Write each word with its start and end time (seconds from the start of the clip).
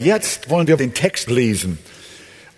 Jetzt 0.00 0.48
wollen 0.48 0.68
wir 0.68 0.76
den 0.76 0.94
Text 0.94 1.28
lesen. 1.28 1.76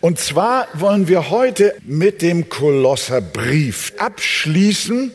Und 0.02 0.18
zwar 0.18 0.68
wollen 0.74 1.08
wir 1.08 1.30
heute 1.30 1.74
mit 1.86 2.20
dem 2.20 2.50
Kolosserbrief 2.50 3.94
abschließen. 3.96 5.10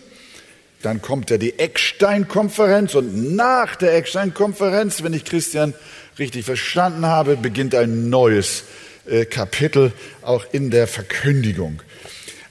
Dann 0.82 1.04
kommt 1.04 1.30
ja 1.30 1.38
die 1.38 1.60
Eckstein-Konferenz 1.60 2.96
und 2.96 3.36
nach 3.36 3.76
der 3.76 3.94
Eckstein-Konferenz, 3.94 5.04
wenn 5.04 5.14
ich 5.14 5.24
Christian 5.24 5.76
richtig 6.18 6.46
verstanden 6.46 7.06
habe, 7.06 7.38
beginnt 7.38 7.76
ein 7.76 8.10
neues 8.10 8.64
äh, 9.06 9.26
Kapitel 9.26 9.94
auch 10.24 10.48
in 10.52 10.72
der 10.72 10.88
Verkündigung. 10.88 11.84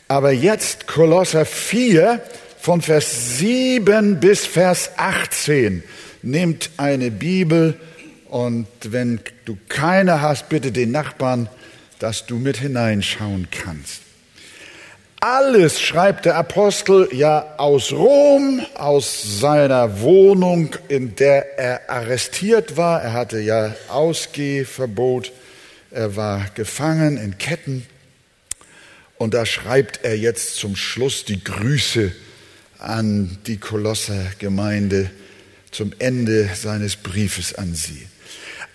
Aber 0.07 0.31
jetzt 0.31 0.87
Kolosser 0.87 1.45
4 1.45 2.23
von 2.61 2.81
Vers 2.81 3.39
7 3.39 4.21
bis 4.21 4.47
Vers 4.47 4.93
18. 4.99 5.83
Nehmt 6.23 6.71
eine 6.77 7.11
Bibel 7.11 7.75
und 8.35 8.67
wenn 8.83 9.21
du 9.45 9.57
keine 9.69 10.21
hast, 10.21 10.49
bitte 10.49 10.73
den 10.73 10.91
Nachbarn, 10.91 11.49
dass 12.01 12.27
du 12.27 12.35
mit 12.35 12.57
hineinschauen 12.57 13.47
kannst. 13.53 14.01
Alles 15.21 15.81
schreibt 15.81 16.25
der 16.25 16.35
Apostel 16.35 17.09
ja 17.13 17.55
aus 17.59 17.93
Rom, 17.93 18.61
aus 18.75 19.39
seiner 19.39 20.01
Wohnung, 20.01 20.75
in 20.89 21.15
der 21.15 21.61
er 21.61 21.89
arrestiert 21.89 22.77
war. 22.77 23.01
Er 23.03 23.13
hatte 23.13 23.39
ja 23.39 23.73
Ausgehverbot. 23.89 25.31
Er 25.93 26.17
war 26.17 26.45
gefangen 26.57 27.19
in 27.19 27.39
Ketten. 27.39 27.87
Und 29.17 29.35
da 29.35 29.47
schreibt 29.47 30.01
er 30.03 30.19
jetzt 30.19 30.57
zum 30.57 30.75
Schluss 30.75 31.25
die 31.25 31.45
Grüße 31.45 32.11
an 32.81 33.39
die 33.47 33.59
Kolosser 33.59 34.27
Gemeinde 34.41 35.09
zum 35.71 35.93
Ende 36.01 36.51
seines 36.57 36.97
Briefes 36.97 37.55
an 37.55 37.77
sie. 37.77 38.09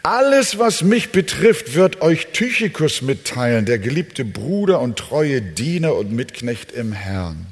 Alles, 0.02 0.58
was 0.58 0.82
mich 0.82 1.12
betrifft, 1.12 1.76
wird 1.76 2.02
euch 2.02 2.28
Tychikus 2.28 3.02
mitteilen, 3.02 3.66
der 3.66 3.80
geliebte 3.80 4.24
Bruder 4.24 4.80
und 4.80 4.98
treue 4.98 5.42
Diener 5.42 5.94
und 5.96 6.14
Mitknecht 6.14 6.72
im 6.72 6.94
Herrn, 6.94 7.48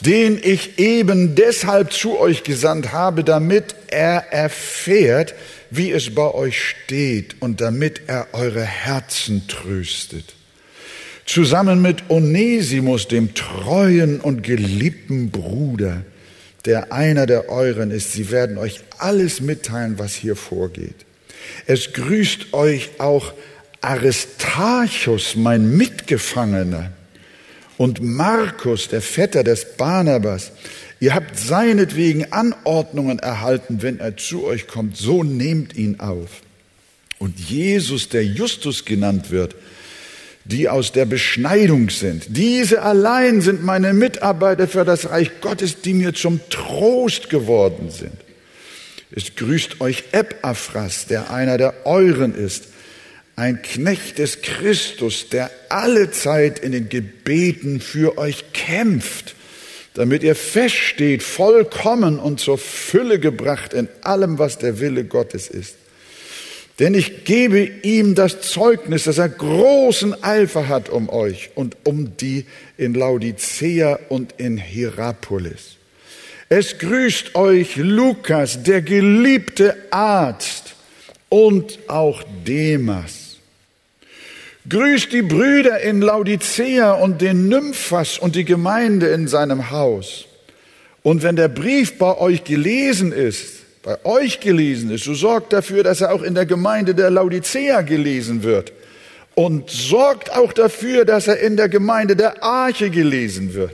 den 0.00 0.38
ich 0.40 0.78
eben 0.78 1.34
deshalb 1.34 1.92
zu 1.92 2.20
euch 2.20 2.44
gesandt 2.44 2.92
habe, 2.92 3.24
damit 3.24 3.74
er 3.88 4.32
erfährt, 4.32 5.34
wie 5.70 5.90
es 5.90 6.14
bei 6.14 6.32
euch 6.32 6.62
steht 6.62 7.42
und 7.42 7.60
damit 7.60 8.02
er 8.06 8.28
eure 8.32 8.62
Herzen 8.62 9.48
tröstet. 9.48 10.36
Zusammen 11.26 11.82
mit 11.82 12.10
Onesimus, 12.10 13.08
dem 13.08 13.34
treuen 13.34 14.20
und 14.20 14.44
geliebten 14.44 15.30
Bruder, 15.32 16.04
der 16.64 16.92
einer 16.92 17.26
der 17.26 17.48
euren 17.48 17.90
ist. 17.90 18.12
Sie 18.12 18.30
werden 18.30 18.56
euch 18.56 18.80
alles 18.98 19.40
mitteilen, 19.40 19.98
was 19.98 20.14
hier 20.14 20.36
vorgeht. 20.36 21.07
Es 21.66 21.92
grüßt 21.92 22.52
euch 22.52 22.90
auch 22.98 23.32
Aristarchus, 23.80 25.36
mein 25.36 25.76
Mitgefangener, 25.76 26.92
und 27.76 28.02
Markus, 28.02 28.88
der 28.88 29.00
Vetter 29.00 29.44
des 29.44 29.76
Barnabas. 29.76 30.50
Ihr 31.00 31.14
habt 31.14 31.38
seinetwegen 31.38 32.32
Anordnungen 32.32 33.20
erhalten, 33.20 33.82
wenn 33.82 34.00
er 34.00 34.16
zu 34.16 34.44
euch 34.44 34.66
kommt, 34.66 34.96
so 34.96 35.22
nehmt 35.22 35.76
ihn 35.76 36.00
auf. 36.00 36.42
Und 37.18 37.38
Jesus, 37.38 38.08
der 38.08 38.24
Justus 38.24 38.84
genannt 38.84 39.30
wird, 39.30 39.54
die 40.44 40.68
aus 40.68 40.92
der 40.92 41.04
Beschneidung 41.04 41.90
sind. 41.90 42.24
Diese 42.30 42.82
allein 42.82 43.42
sind 43.42 43.62
meine 43.62 43.92
Mitarbeiter 43.92 44.66
für 44.66 44.84
das 44.84 45.10
Reich 45.10 45.40
Gottes, 45.40 45.82
die 45.82 45.94
mir 45.94 46.14
zum 46.14 46.40
Trost 46.50 47.30
geworden 47.30 47.90
sind. 47.90 48.16
Es 49.10 49.34
grüßt 49.36 49.80
euch 49.80 50.04
Epaphras, 50.12 51.06
der 51.06 51.30
einer 51.30 51.56
der 51.56 51.86
euren 51.86 52.34
ist, 52.34 52.68
ein 53.36 53.62
Knecht 53.62 54.18
des 54.18 54.42
Christus, 54.42 55.28
der 55.28 55.50
alle 55.68 56.10
Zeit 56.10 56.58
in 56.58 56.72
den 56.72 56.88
Gebeten 56.88 57.80
für 57.80 58.18
euch 58.18 58.52
kämpft, 58.52 59.36
damit 59.94 60.22
ihr 60.22 60.34
feststeht, 60.34 61.22
vollkommen 61.22 62.18
und 62.18 62.40
zur 62.40 62.58
Fülle 62.58 63.20
gebracht 63.20 63.74
in 63.74 63.88
allem, 64.02 64.38
was 64.38 64.58
der 64.58 64.80
Wille 64.80 65.04
Gottes 65.04 65.48
ist. 65.48 65.76
Denn 66.78 66.94
ich 66.94 67.24
gebe 67.24 67.60
ihm 67.82 68.14
das 68.14 68.40
Zeugnis, 68.40 69.04
dass 69.04 69.18
er 69.18 69.28
großen 69.28 70.22
Eifer 70.22 70.68
hat 70.68 70.88
um 70.88 71.08
euch 71.08 71.50
und 71.54 71.76
um 71.84 72.16
die 72.16 72.44
in 72.76 72.94
Laodicea 72.94 73.98
und 74.08 74.34
in 74.38 74.58
Hierapolis. 74.58 75.77
Es 76.50 76.78
grüßt 76.78 77.34
euch 77.34 77.76
Lukas, 77.76 78.62
der 78.62 78.80
geliebte 78.80 79.76
Arzt 79.90 80.74
und 81.28 81.78
auch 81.88 82.22
Demas. 82.46 83.36
Grüßt 84.66 85.12
die 85.12 85.22
Brüder 85.22 85.80
in 85.80 86.00
Laodicea 86.00 86.92
und 86.92 87.20
den 87.20 87.48
Nymphas 87.48 88.18
und 88.18 88.34
die 88.34 88.46
Gemeinde 88.46 89.08
in 89.08 89.28
seinem 89.28 89.70
Haus. 89.70 90.24
Und 91.02 91.22
wenn 91.22 91.36
der 91.36 91.48
Brief 91.48 91.98
bei 91.98 92.16
euch 92.16 92.44
gelesen 92.44 93.12
ist, 93.12 93.82
bei 93.82 94.02
euch 94.04 94.40
gelesen 94.40 94.90
ist, 94.90 95.04
so 95.04 95.12
sorgt 95.12 95.52
dafür, 95.52 95.82
dass 95.82 96.00
er 96.00 96.12
auch 96.12 96.22
in 96.22 96.34
der 96.34 96.46
Gemeinde 96.46 96.94
der 96.94 97.10
Laodicea 97.10 97.82
gelesen 97.82 98.42
wird. 98.42 98.72
Und 99.34 99.70
sorgt 99.70 100.34
auch 100.34 100.54
dafür, 100.54 101.04
dass 101.04 101.28
er 101.28 101.40
in 101.40 101.58
der 101.58 101.68
Gemeinde 101.68 102.16
der 102.16 102.42
Arche 102.42 102.88
gelesen 102.88 103.52
wird 103.52 103.72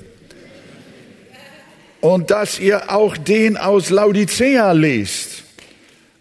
und 2.05 2.31
dass 2.31 2.59
ihr 2.59 2.93
auch 2.93 3.17
den 3.17 3.57
aus 3.57 3.89
Laodicea 3.89 4.73
lest 4.73 5.43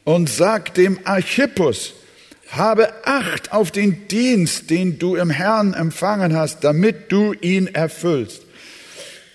und 0.06 0.30
sagt 0.30 0.78
dem 0.78 0.98
Archippus, 1.04 1.94
habe 2.52 2.94
Acht 3.04 3.52
auf 3.52 3.70
den 3.70 4.08
Dienst, 4.08 4.70
den 4.70 4.98
du 4.98 5.18
im 5.18 5.30
Herrn 5.30 5.74
empfangen 5.74 6.38
hast, 6.38 6.64
damit 6.64 7.12
du 7.12 7.34
ihn 7.34 7.68
erfüllst. 7.68 8.44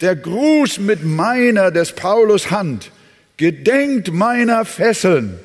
Der 0.01 0.17
Gruß 0.17 0.79
mit 0.79 1.05
meiner 1.05 1.71
des 1.71 1.93
Paulus 1.93 2.51
Hand, 2.51 2.93
gedenkt 3.37 4.11
meiner 4.11 4.65
Fesseln, 4.65 5.39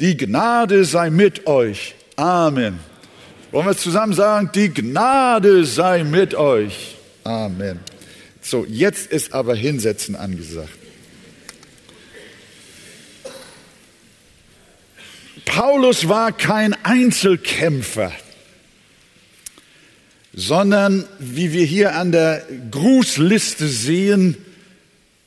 die 0.00 0.16
Gnade 0.16 0.86
sei 0.86 1.10
mit 1.10 1.46
euch. 1.46 1.94
Amen. 2.16 2.78
Wollen 3.50 3.66
wir 3.66 3.76
zusammen 3.76 4.14
sagen, 4.14 4.48
die 4.54 4.72
Gnade 4.72 5.66
sei 5.66 6.02
mit 6.02 6.34
euch. 6.34 6.96
Amen. 7.24 7.89
So, 8.42 8.64
jetzt 8.68 9.10
ist 9.10 9.32
aber 9.32 9.54
Hinsetzen 9.54 10.16
angesagt. 10.16 10.70
Paulus 15.44 16.08
war 16.08 16.32
kein 16.32 16.74
Einzelkämpfer, 16.84 18.12
sondern 20.32 21.06
wie 21.18 21.52
wir 21.52 21.64
hier 21.64 21.96
an 21.96 22.12
der 22.12 22.46
Grußliste 22.70 23.68
sehen, 23.68 24.36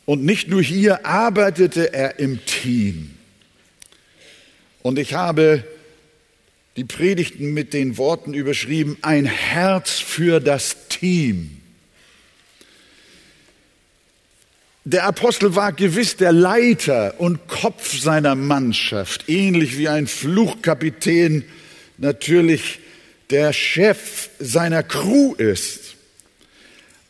und 0.06 0.26
nicht 0.26 0.50
nur 0.50 0.62
hier 0.62 1.06
arbeitete 1.06 1.94
er 1.94 2.20
im 2.20 2.46
Team. 2.46 3.12
Und 4.82 5.00
ich 5.00 5.14
habe 5.14 5.64
die 6.76 6.84
Predigten 6.84 7.54
mit 7.54 7.74
den 7.74 7.98
Worten 7.98 8.34
überschrieben, 8.34 8.98
ein 9.02 9.26
Herz 9.26 10.00
für 10.00 10.42
das 10.42 10.88
Team. 10.90 11.63
Der 14.86 15.06
Apostel 15.06 15.56
war 15.56 15.72
gewiss 15.72 16.18
der 16.18 16.34
Leiter 16.34 17.16
und 17.18 17.48
Kopf 17.48 17.98
seiner 17.98 18.36
Mannschaft, 18.36 19.30
ähnlich 19.30 19.78
wie 19.78 19.88
ein 19.88 20.08
Fluchkapitän 20.08 21.46
natürlich 21.98 22.80
der 23.30 23.54
Chef 23.54 24.30
seiner 24.40 24.84
Crew 24.84 25.36
ist. 25.36 25.96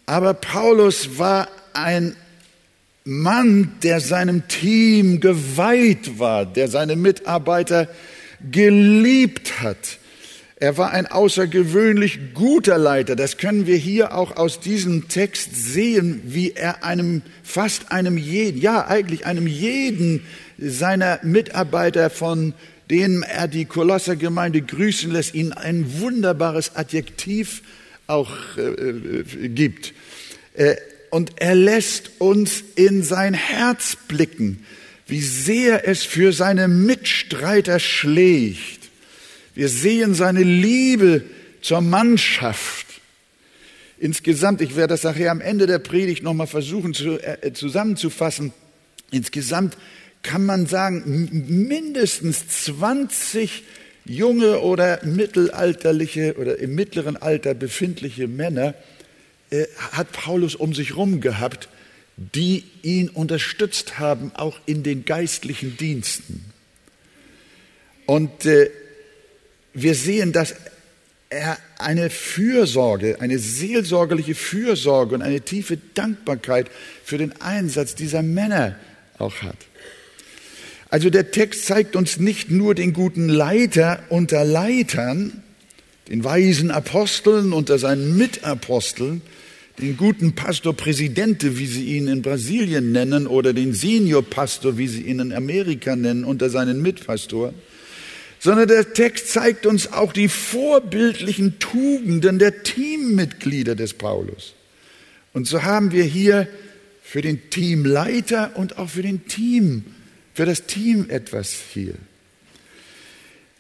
Aber 0.05 0.35
Paulus 0.35 1.17
war 1.17 1.47
ein 1.73 2.15
Mann, 3.05 3.71
der 3.81 3.99
seinem 4.01 4.47
Team 4.47 5.19
geweiht 5.19 6.19
war, 6.19 6.45
der 6.45 6.67
seine 6.67 6.95
Mitarbeiter 6.95 7.89
geliebt 8.51 9.61
hat, 9.61 9.97
er 10.63 10.77
war 10.77 10.91
ein 10.91 11.07
außergewöhnlich 11.07 12.33
guter 12.33 12.77
Leiter. 12.77 13.17
Das 13.17 13.35
können 13.35 13.67
wir 13.67 13.75
hier 13.75 14.15
auch 14.15 14.37
aus 14.37 14.61
diesem 14.61 15.09
Text 15.09 15.53
sehen, 15.53 16.21
wie 16.23 16.53
er 16.53 16.85
einem, 16.85 17.21
fast 17.43 17.91
einem 17.91 18.17
jeden, 18.17 18.61
ja 18.61 18.87
eigentlich 18.87 19.25
einem 19.25 19.45
jeden 19.45 20.23
seiner 20.57 21.19
Mitarbeiter, 21.21 22.09
von 22.09 22.53
denen 22.89 23.23
er 23.23 23.49
die 23.49 23.65
Kolossergemeinde 23.65 24.61
grüßen 24.61 25.11
lässt, 25.11 25.35
ihnen 25.35 25.51
ein 25.51 25.99
wunderbares 25.99 26.77
Adjektiv 26.77 27.61
auch 28.07 28.31
äh, 28.55 28.61
äh, 28.61 29.49
gibt. 29.49 29.93
Äh, 30.53 30.75
und 31.09 31.41
er 31.41 31.55
lässt 31.55 32.09
uns 32.19 32.63
in 32.77 33.03
sein 33.03 33.33
Herz 33.33 33.97
blicken, 34.07 34.63
wie 35.07 35.19
sehr 35.19 35.85
es 35.89 36.03
für 36.03 36.31
seine 36.31 36.69
Mitstreiter 36.69 37.79
schlägt 37.79 38.82
wir 39.55 39.69
sehen 39.69 40.13
seine 40.13 40.43
Liebe 40.43 41.23
zur 41.61 41.81
Mannschaft. 41.81 42.87
Insgesamt, 43.99 44.61
ich 44.61 44.75
werde 44.75 44.93
das 44.93 45.03
nachher 45.03 45.31
am 45.31 45.41
Ende 45.41 45.67
der 45.67 45.79
Predigt 45.79 46.23
nochmal 46.23 46.47
versuchen 46.47 46.93
zu, 46.93 47.19
äh, 47.19 47.53
zusammenzufassen. 47.53 48.51
Insgesamt 49.11 49.77
kann 50.23 50.45
man 50.45 50.65
sagen, 50.65 51.29
mindestens 51.47 52.47
20 52.65 53.63
junge 54.05 54.59
oder 54.59 55.05
mittelalterliche 55.05 56.35
oder 56.37 56.59
im 56.59 56.75
mittleren 56.75 57.15
Alter 57.15 57.53
befindliche 57.53 58.27
Männer 58.27 58.73
äh, 59.49 59.65
hat 59.91 60.11
Paulus 60.11 60.55
um 60.55 60.73
sich 60.73 60.89
herum 60.89 61.21
gehabt, 61.21 61.69
die 62.17 62.63
ihn 62.81 63.09
unterstützt 63.09 63.99
haben, 63.99 64.31
auch 64.35 64.59
in 64.65 64.83
den 64.83 65.05
geistlichen 65.05 65.77
Diensten. 65.77 66.45
Und 68.05 68.45
äh, 68.45 68.69
wir 69.73 69.95
sehen, 69.95 70.31
dass 70.31 70.55
er 71.29 71.57
eine 71.79 72.09
Fürsorge, 72.09 73.19
eine 73.19 73.39
seelsorgerliche 73.39 74.35
Fürsorge 74.35 75.15
und 75.15 75.21
eine 75.21 75.41
tiefe 75.41 75.77
Dankbarkeit 75.95 76.69
für 77.03 77.17
den 77.17 77.33
Einsatz 77.41 77.95
dieser 77.95 78.21
Männer 78.21 78.75
auch 79.17 79.41
hat. 79.41 79.57
Also 80.89 81.09
der 81.09 81.31
Text 81.31 81.65
zeigt 81.65 81.95
uns 81.95 82.19
nicht 82.19 82.51
nur 82.51 82.75
den 82.75 82.93
guten 82.93 83.27
Leiter 83.27 84.03
unter 84.09 84.45
Leitern, 84.45 85.41
den 86.07 86.23
weisen 86.23 86.69
Aposteln 86.69 87.51
unter 87.51 87.79
seinen 87.79 88.15
Mitaposteln, 88.15 89.21
den 89.79 89.97
guten 89.97 90.35
Pastor 90.35 90.75
Presidente, 90.75 91.57
wie 91.57 91.65
sie 91.65 91.97
ihn 91.97 92.07
in 92.07 92.21
Brasilien 92.21 92.91
nennen, 92.91 93.25
oder 93.25 93.53
den 93.53 93.73
Senior 93.73 94.21
Pastor, 94.21 94.77
wie 94.77 94.87
sie 94.87 95.01
ihn 95.01 95.19
in 95.19 95.33
Amerika 95.33 95.95
nennen, 95.95 96.25
unter 96.25 96.51
seinen 96.51 96.83
Mitpastoren, 96.83 97.55
sondern 98.43 98.67
der 98.67 98.91
Text 98.91 99.29
zeigt 99.29 99.65
uns 99.65 99.93
auch 99.93 100.11
die 100.11 100.27
vorbildlichen 100.27 101.59
Tugenden 101.59 102.39
der 102.39 102.63
Teammitglieder 102.63 103.73
des 103.73 103.93
Paulus. 103.93 104.53
Und 105.31 105.47
so 105.47 105.63
haben 105.63 105.93
wir 105.93 106.03
hier 106.03 106.49
für 107.01 107.21
den 107.21 107.49
Teamleiter 107.49 108.57
und 108.57 108.77
auch 108.77 108.89
für 108.89 109.01
den 109.01 109.27
Team 109.27 109.85
für 110.33 110.45
das 110.45 110.65
Team 110.65 111.09
etwas 111.09 111.55
hier. 111.73 111.93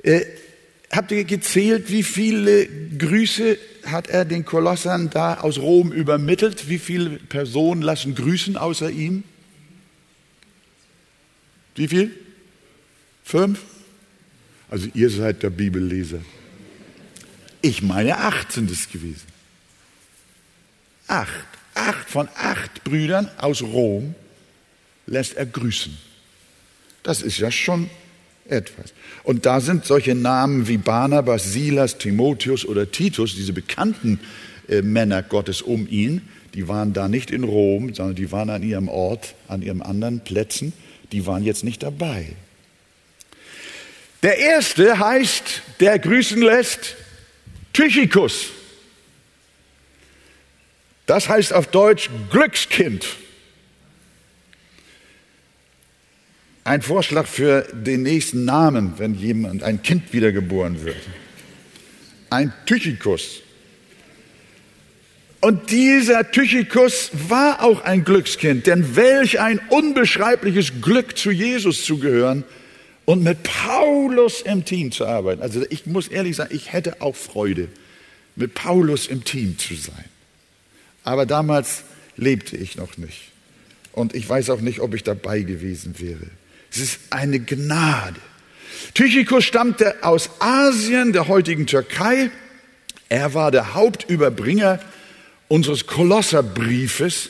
Äh, 0.01 0.25
habt 0.91 1.13
ihr 1.13 1.23
gezählt, 1.23 1.89
wie 1.89 2.03
viele 2.03 2.67
Grüße 2.67 3.57
hat 3.85 4.09
er 4.09 4.25
den 4.25 4.43
Kolossern 4.43 5.09
da 5.09 5.35
aus 5.35 5.59
Rom 5.59 5.93
übermittelt? 5.93 6.67
Wie 6.67 6.79
viele 6.79 7.11
Personen 7.11 7.81
lassen 7.81 8.15
grüßen 8.15 8.57
außer 8.57 8.89
ihm? 8.89 9.23
Wie 11.75 11.87
viel? 11.87 12.11
Fünf? 13.23 13.61
Also 14.73 14.87
ihr 14.95 15.11
seid 15.11 15.43
der 15.43 15.51
Bibelleser. 15.51 16.21
Ich 17.61 17.83
meine, 17.83 18.17
acht 18.17 18.51
sind 18.51 18.71
es 18.71 18.89
gewesen. 18.89 19.27
Acht. 21.05 21.45
Acht 21.75 22.09
von 22.09 22.27
acht 22.35 22.83
Brüdern 22.83 23.29
aus 23.37 23.61
Rom 23.61 24.15
lässt 25.05 25.37
er 25.37 25.45
grüßen. 25.45 25.95
Das 27.03 27.21
ist 27.21 27.37
ja 27.37 27.51
schon 27.51 27.87
etwas. 28.49 28.95
Und 29.23 29.45
da 29.45 29.61
sind 29.61 29.85
solche 29.85 30.15
Namen 30.15 30.67
wie 30.67 30.77
Barnabas, 30.77 31.53
Silas, 31.53 31.99
Timotheus 31.99 32.65
oder 32.65 32.89
Titus, 32.89 33.35
diese 33.35 33.53
bekannten 33.53 34.19
äh, 34.67 34.81
Männer 34.81 35.21
Gottes 35.21 35.61
um 35.61 35.87
ihn, 35.87 36.23
die 36.55 36.67
waren 36.67 36.93
da 36.93 37.07
nicht 37.07 37.29
in 37.29 37.43
Rom, 37.43 37.93
sondern 37.93 38.15
die 38.15 38.31
waren 38.31 38.49
an 38.49 38.63
ihrem 38.63 38.87
Ort, 38.87 39.35
an 39.47 39.61
ihren 39.61 39.83
anderen 39.83 40.21
Plätzen, 40.21 40.73
die 41.11 41.27
waren 41.27 41.43
jetzt 41.43 41.63
nicht 41.63 41.83
dabei. 41.83 42.35
Der 44.23 44.37
erste 44.37 44.97
heißt, 44.97 45.61
der 45.81 45.99
grüßen 45.99 46.41
lässt, 46.41 46.95
Tychikus. 47.73 48.45
Das 51.05 51.27
heißt 51.27 51.51
auf 51.51 51.67
Deutsch 51.67 52.09
Glückskind. 52.31 53.05
Ein 56.63 56.81
Vorschlag 56.81 57.27
für 57.27 57.63
den 57.73 58.03
nächsten 58.03 58.45
Namen, 58.45 58.93
wenn 58.97 59.15
jemand, 59.15 59.61
ein 59.63 59.81
Kind 59.81 60.13
wiedergeboren 60.13 60.85
wird. 60.85 60.95
Ein 62.29 62.53
Tychikus. 62.65 63.41
Und 65.41 65.69
dieser 65.71 66.31
Tychikus 66.31 67.11
war 67.27 67.61
auch 67.61 67.81
ein 67.81 68.05
Glückskind, 68.05 68.65
denn 68.67 68.95
welch 68.95 69.41
ein 69.41 69.59
unbeschreibliches 69.67 70.81
Glück 70.81 71.17
zu 71.17 71.31
Jesus 71.31 71.83
zu 71.83 71.97
gehören 71.97 72.45
und 73.05 73.23
mit 73.23 73.43
Paulus 73.43 74.41
im 74.41 74.65
Team 74.65 74.91
zu 74.91 75.05
arbeiten. 75.05 75.41
Also 75.41 75.65
ich 75.69 75.85
muss 75.85 76.07
ehrlich 76.07 76.35
sagen, 76.35 76.55
ich 76.55 76.71
hätte 76.71 77.01
auch 77.01 77.15
Freude, 77.15 77.67
mit 78.35 78.55
Paulus 78.55 79.07
im 79.07 79.23
Team 79.23 79.57
zu 79.57 79.75
sein. 79.75 80.05
Aber 81.03 81.25
damals 81.25 81.83
lebte 82.17 82.57
ich 82.57 82.77
noch 82.77 82.97
nicht. 82.97 83.31
Und 83.91 84.15
ich 84.15 84.27
weiß 84.27 84.49
auch 84.49 84.61
nicht, 84.61 84.79
ob 84.79 84.95
ich 84.95 85.03
dabei 85.03 85.41
gewesen 85.41 85.95
wäre. 85.99 86.27
Es 86.71 86.79
ist 86.79 86.99
eine 87.11 87.39
Gnade. 87.39 88.19
Tychikus 88.95 89.45
stammte 89.45 90.03
aus 90.03 90.29
Asien, 90.39 91.13
der 91.13 91.27
heutigen 91.27 91.67
Türkei. 91.67 92.31
Er 93.09 93.33
war 93.33 93.51
der 93.51 93.75
Hauptüberbringer 93.75 94.79
unseres 95.47 95.85
Kolosserbriefes 95.85 97.29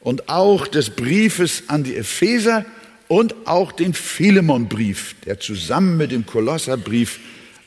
und 0.00 0.28
auch 0.28 0.68
des 0.68 0.90
Briefes 0.90 1.64
an 1.66 1.82
die 1.82 1.96
Epheser 1.96 2.64
und 3.08 3.34
auch 3.46 3.72
den 3.72 3.94
Philemonbrief, 3.94 5.14
der 5.24 5.38
zusammen 5.38 5.96
mit 5.96 6.12
dem 6.12 6.26
Kolosserbrief 6.26 7.20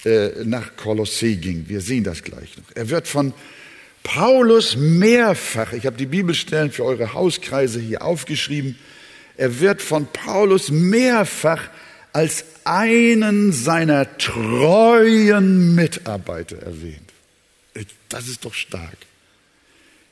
äh, 0.05 0.43
nach 0.43 0.75
Kolossee 0.75 1.35
ging. 1.35 1.65
Wir 1.67 1.81
sehen 1.81 2.03
das 2.03 2.23
gleich 2.23 2.57
noch. 2.57 2.75
Er 2.75 2.89
wird 2.89 3.07
von 3.07 3.33
Paulus 4.03 4.75
mehrfach, 4.75 5.73
ich 5.73 5.85
habe 5.85 5.97
die 5.97 6.05
Bibelstellen 6.05 6.71
für 6.71 6.85
eure 6.85 7.13
Hauskreise 7.13 7.79
hier 7.79 8.01
aufgeschrieben, 8.01 8.77
er 9.37 9.59
wird 9.59 9.81
von 9.81 10.07
Paulus 10.11 10.69
mehrfach 10.69 11.69
als 12.11 12.43
einen 12.65 13.53
seiner 13.53 14.17
treuen 14.17 15.75
Mitarbeiter 15.75 16.57
erwähnt. 16.57 17.09
Das 18.09 18.27
ist 18.27 18.43
doch 18.43 18.53
stark. 18.53 18.97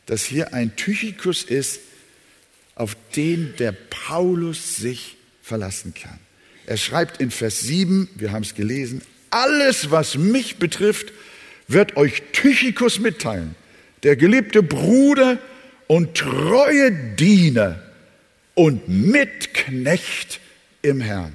Dass 0.05 0.23
hier 0.23 0.53
ein 0.53 0.75
Tychikus 0.75 1.43
ist, 1.43 1.79
auf 2.75 2.95
den 3.15 3.55
der 3.57 3.71
Paulus 3.71 4.77
sich 4.77 5.16
verlassen 5.47 5.93
kann. 5.93 6.19
Er 6.65 6.77
schreibt 6.77 7.21
in 7.21 7.31
Vers 7.31 7.61
7, 7.61 8.09
wir 8.15 8.31
haben 8.31 8.43
es 8.43 8.53
gelesen, 8.53 9.01
alles, 9.29 9.89
was 9.89 10.17
mich 10.17 10.57
betrifft, 10.57 11.13
wird 11.67 11.95
euch 11.97 12.21
Tychikus 12.33 12.99
mitteilen, 12.99 13.55
der 14.03 14.15
geliebte 14.15 14.61
Bruder 14.63 15.39
und 15.87 16.15
treue 16.15 16.91
Diener 17.15 17.81
und 18.53 18.87
Mitknecht 18.89 20.39
im 20.81 21.01
Herrn. 21.01 21.33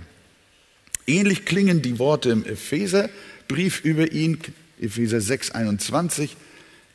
Ähnlich 1.06 1.44
klingen 1.44 1.82
die 1.82 1.98
Worte 1.98 2.30
im 2.30 2.44
Epheserbrief 2.44 3.80
über 3.84 4.12
ihn, 4.12 4.38
Epheser 4.80 5.20
6, 5.20 5.52
21. 5.52 6.36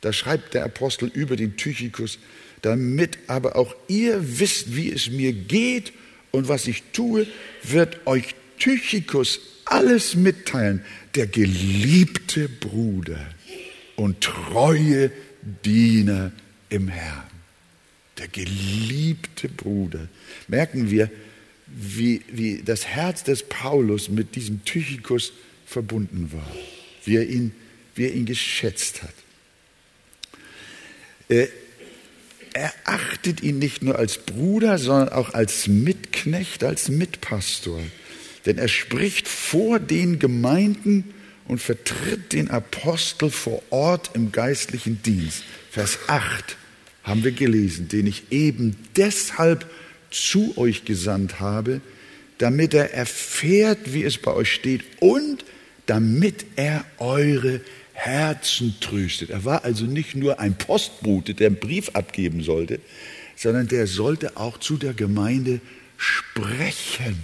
Da 0.00 0.12
schreibt 0.12 0.54
der 0.54 0.64
Apostel 0.64 1.10
über 1.12 1.36
den 1.36 1.56
Tychikus, 1.56 2.18
damit 2.62 3.18
aber 3.26 3.56
auch 3.56 3.74
ihr 3.88 4.38
wisst, 4.38 4.76
wie 4.76 4.92
es 4.92 5.10
mir 5.10 5.32
geht 5.32 5.92
und 6.30 6.48
was 6.48 6.66
ich 6.66 6.82
tue, 6.92 7.26
wird 7.62 8.06
euch 8.06 8.34
Tychikus 8.58 9.40
alles 9.64 10.14
mitteilen, 10.14 10.84
der 11.14 11.26
geliebte 11.26 12.48
Bruder 12.48 13.24
und 13.96 14.20
treue 14.20 15.10
Diener 15.64 16.32
im 16.70 16.88
Herrn 16.88 17.28
der 18.18 18.28
geliebte 18.28 19.48
Bruder. 19.48 20.08
Merken 20.48 20.90
wir, 20.90 21.10
wie, 21.66 22.22
wie 22.30 22.62
das 22.62 22.86
Herz 22.86 23.24
des 23.24 23.42
Paulus 23.42 24.08
mit 24.08 24.34
diesem 24.34 24.64
Tychikus 24.64 25.32
verbunden 25.66 26.30
war, 26.32 26.56
wie 27.04 27.16
er 27.16 27.28
ihn, 27.28 27.52
wie 27.94 28.04
er 28.04 28.14
ihn 28.14 28.26
geschätzt 28.26 29.02
hat. 29.02 29.14
Er, 31.28 31.48
er 32.58 32.72
achtet 32.84 33.42
ihn 33.42 33.60
nicht 33.60 33.82
nur 33.82 33.98
als 33.98 34.18
Bruder, 34.18 34.78
sondern 34.78 35.10
auch 35.10 35.32
als 35.32 35.68
Mitknecht, 35.68 36.64
als 36.64 36.88
Mitpastor. 36.88 37.80
Denn 38.46 38.58
er 38.58 38.66
spricht 38.66 39.28
vor 39.28 39.78
den 39.78 40.18
Gemeinden 40.18 41.14
und 41.46 41.60
vertritt 41.60 42.32
den 42.32 42.50
Apostel 42.50 43.30
vor 43.30 43.62
Ort 43.70 44.10
im 44.14 44.32
geistlichen 44.32 45.00
Dienst. 45.02 45.44
Vers 45.70 45.98
8 46.08 46.56
haben 47.04 47.22
wir 47.22 47.32
gelesen, 47.32 47.86
den 47.88 48.08
ich 48.08 48.32
eben 48.32 48.76
deshalb 48.96 49.64
zu 50.10 50.58
euch 50.58 50.84
gesandt 50.84 51.38
habe, 51.38 51.80
damit 52.38 52.74
er 52.74 52.92
erfährt, 52.92 53.94
wie 53.94 54.02
es 54.02 54.18
bei 54.18 54.32
euch 54.32 54.52
steht 54.52 54.82
und 54.98 55.44
damit 55.86 56.44
er 56.56 56.84
eure 56.98 57.60
Herzen 57.98 58.76
tröstet. 58.80 59.30
Er 59.30 59.44
war 59.44 59.64
also 59.64 59.84
nicht 59.84 60.14
nur 60.14 60.38
ein 60.38 60.56
Postbote, 60.56 61.34
der 61.34 61.48
einen 61.48 61.58
Brief 61.58 61.90
abgeben 61.94 62.44
sollte, 62.44 62.78
sondern 63.34 63.66
der 63.66 63.88
sollte 63.88 64.36
auch 64.36 64.58
zu 64.58 64.76
der 64.76 64.94
Gemeinde 64.94 65.60
sprechen 65.96 67.16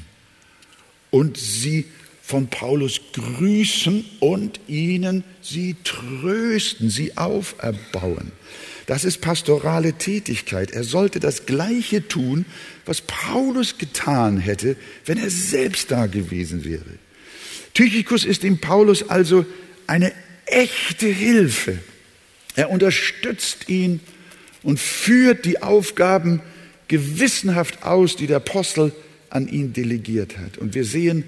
und 1.10 1.36
sie 1.36 1.86
von 2.22 2.48
Paulus 2.48 3.00
grüßen 3.12 4.04
und 4.18 4.58
ihnen 4.66 5.22
sie 5.42 5.76
trösten, 5.84 6.90
sie 6.90 7.16
auferbauen. 7.16 8.32
Das 8.86 9.04
ist 9.04 9.20
pastorale 9.20 9.92
Tätigkeit. 9.92 10.72
Er 10.72 10.82
sollte 10.82 11.20
das 11.20 11.46
Gleiche 11.46 12.08
tun, 12.08 12.46
was 12.84 13.00
Paulus 13.00 13.78
getan 13.78 14.38
hätte, 14.38 14.76
wenn 15.06 15.18
er 15.18 15.30
selbst 15.30 15.92
da 15.92 16.06
gewesen 16.06 16.64
wäre. 16.64 16.98
Tychicus 17.74 18.24
ist 18.24 18.42
dem 18.42 18.58
Paulus 18.58 19.08
also 19.08 19.46
eine 19.86 20.12
echte 20.46 21.06
Hilfe. 21.06 21.78
Er 22.56 22.70
unterstützt 22.70 23.68
ihn 23.68 24.00
und 24.62 24.78
führt 24.78 25.44
die 25.44 25.62
Aufgaben 25.62 26.40
gewissenhaft 26.88 27.82
aus, 27.82 28.16
die 28.16 28.26
der 28.26 28.38
Apostel 28.38 28.92
an 29.30 29.48
ihn 29.48 29.72
delegiert 29.72 30.38
hat. 30.38 30.58
Und 30.58 30.74
wir 30.74 30.84
sehen, 30.84 31.24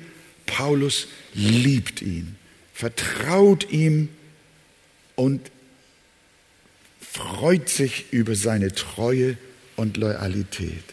Paulus 0.47 1.09
liebt 1.35 2.03
ihn, 2.03 2.37
vertraut 2.73 3.71
ihm 3.71 4.09
und 5.17 5.51
freut 7.01 7.69
sich 7.69 8.07
über 8.13 8.37
seine 8.37 8.73
Treue 8.73 9.37
und 9.75 9.97
Loyalität. 9.97 10.85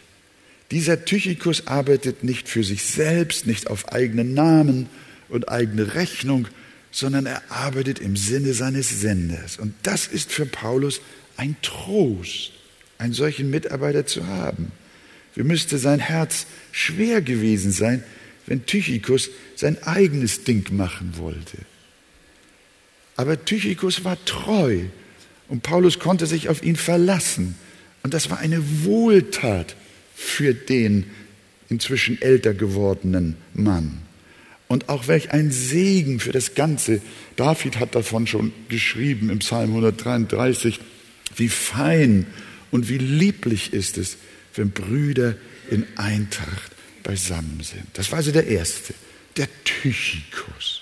Dieser 0.72 1.06
Tychicus 1.06 1.68
arbeitet 1.68 2.24
nicht 2.24 2.50
für 2.50 2.64
sich 2.64 2.84
selbst, 2.84 3.46
nicht 3.46 3.70
auf 3.70 3.92
eigenen 3.92 4.34
Namen 4.34 4.90
und 5.30 5.50
eigene 5.50 5.94
Rechnung, 5.94 6.48
sondern 6.94 7.26
er 7.26 7.42
arbeitet 7.52 8.00
im 8.00 8.16
Sinne 8.16 8.54
seines 8.54 9.02
Senders. 9.02 9.58
Und 9.58 9.74
das 9.82 10.06
ist 10.06 10.32
für 10.32 10.46
Paulus 10.46 11.02
ein 11.36 11.56
Trost, 11.64 12.52
einen 13.00 13.14
solchen 13.14 13.50
Mitarbeiter 13.50 14.06
zu 14.06 14.28
haben. 14.28 14.72
Wie 15.34 15.42
müsste 15.42 15.80
sein 15.80 16.00
Herz 16.00 16.46
schwer 16.72 17.24
gewesen 17.24 17.72
sein, 17.72 18.04
wenn 18.46 18.68
Tychicus 18.68 19.32
sein 19.56 19.82
eigenes 19.84 20.44
Ding 20.44 20.72
machen 20.72 21.14
wollte. 21.18 21.58
Aber 23.16 23.44
Tychicus 23.44 24.04
war 24.04 24.24
treu 24.26 24.82
und 25.48 25.64
Paulus 25.64 25.98
konnte 25.98 26.28
sich 26.28 26.48
auf 26.48 26.62
ihn 26.62 26.76
verlassen. 26.76 27.56
Und 28.04 28.14
das 28.14 28.30
war 28.30 28.38
eine 28.38 28.84
Wohltat 28.84 29.76
für 30.16 30.54
den 30.54 31.06
inzwischen 31.70 32.22
älter 32.22 32.54
gewordenen 32.54 33.36
Mann. 33.56 34.03
Und 34.68 34.90
auch 34.90 35.08
welch 35.08 35.32
ein 35.32 35.52
Segen 35.52 36.20
für 36.20 36.32
das 36.32 36.56
Ganze. 36.56 37.02
David 37.36 37.80
hat 37.80 37.96
davon 37.96 38.28
schon 38.28 38.54
geschrieben 38.70 39.30
im 39.30 39.40
Psalm 39.40 39.70
133, 39.70 40.80
wie 41.36 41.50
fein 41.50 42.28
und 42.72 42.90
wie 42.90 42.98
lieblich 42.98 43.74
ist 43.74 43.98
es, 43.98 44.18
wenn 44.56 44.72
Brüder 44.72 45.36
in 45.70 45.86
Eintracht 45.96 46.72
beisammen 47.04 47.62
sind. 47.62 47.88
Das 47.94 48.12
war 48.12 48.18
also 48.18 48.32
der 48.32 48.48
erste, 48.48 48.94
der 49.38 49.48
Tychikus, 49.64 50.82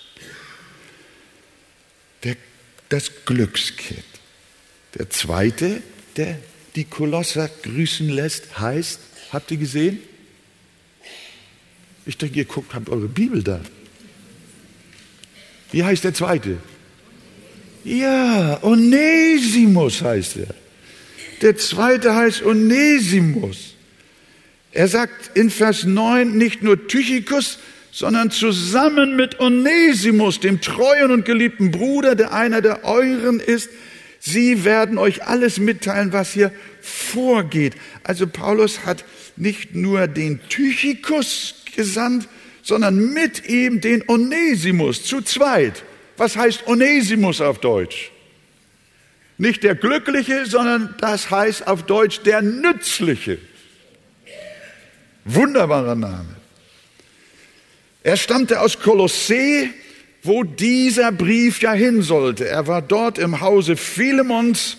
der, 2.24 2.36
das 2.88 3.10
Glückskind. 3.24 4.04
Der 4.94 5.10
zweite, 5.10 5.82
der 6.16 6.38
die 6.76 6.84
Kolosser 6.84 7.50
grüßen 7.62 8.08
lässt, 8.08 8.58
heißt, 8.58 9.00
habt 9.32 9.50
ihr 9.50 9.56
gesehen? 9.56 9.98
Ich 12.06 12.18
denke, 12.18 12.38
ihr 12.38 12.44
guckt, 12.44 12.74
habt 12.74 12.88
eure 12.88 13.08
Bibel 13.08 13.42
da. 13.42 13.60
Wie 15.70 15.84
heißt 15.84 16.04
der 16.04 16.14
zweite? 16.14 16.58
Ja, 17.84 18.62
Onesimus 18.62 20.02
heißt 20.02 20.36
er. 20.36 20.54
Der 21.40 21.56
zweite 21.56 22.14
heißt 22.14 22.44
Onesimus. 22.44 23.74
Er 24.72 24.88
sagt 24.88 25.36
in 25.36 25.50
Vers 25.50 25.84
9 25.84 26.36
nicht 26.36 26.62
nur 26.62 26.86
Tychicus, 26.86 27.58
sondern 27.90 28.30
zusammen 28.30 29.16
mit 29.16 29.38
Onesimus, 29.40 30.40
dem 30.40 30.60
treuen 30.60 31.10
und 31.10 31.24
geliebten 31.24 31.70
Bruder, 31.70 32.14
der 32.14 32.32
einer 32.32 32.62
der 32.62 32.84
euren 32.84 33.38
ist, 33.38 33.68
sie 34.18 34.64
werden 34.64 34.96
euch 34.96 35.24
alles 35.24 35.58
mitteilen, 35.58 36.12
was 36.12 36.32
hier 36.32 36.52
vorgeht. 36.80 37.74
Also 38.02 38.26
Paulus 38.26 38.86
hat 38.86 39.04
nicht 39.36 39.74
nur 39.74 40.06
den 40.06 40.40
Tychicus 40.48 41.61
gesandt, 41.74 42.28
sondern 42.62 43.12
mit 43.12 43.48
ihm 43.48 43.80
den 43.80 44.08
Onesimus 44.08 45.04
zu 45.04 45.20
zweit. 45.22 45.82
Was 46.16 46.36
heißt 46.36 46.66
Onesimus 46.66 47.40
auf 47.40 47.58
Deutsch? 47.58 48.12
Nicht 49.38 49.64
der 49.64 49.74
Glückliche, 49.74 50.46
sondern 50.46 50.94
das 51.00 51.30
heißt 51.30 51.66
auf 51.66 51.84
Deutsch 51.84 52.20
der 52.22 52.42
Nützliche. 52.42 53.38
Wunderbarer 55.24 55.94
Name. 55.94 56.36
Er 58.04 58.16
stammte 58.16 58.60
aus 58.60 58.78
Kolossee, 58.78 59.70
wo 60.22 60.44
dieser 60.44 61.12
Brief 61.12 61.60
ja 61.60 61.72
hin 61.72 62.02
sollte. 62.02 62.46
Er 62.46 62.66
war 62.66 62.82
dort 62.82 63.18
im 63.18 63.40
Hause 63.40 63.76
Philemons 63.76 64.76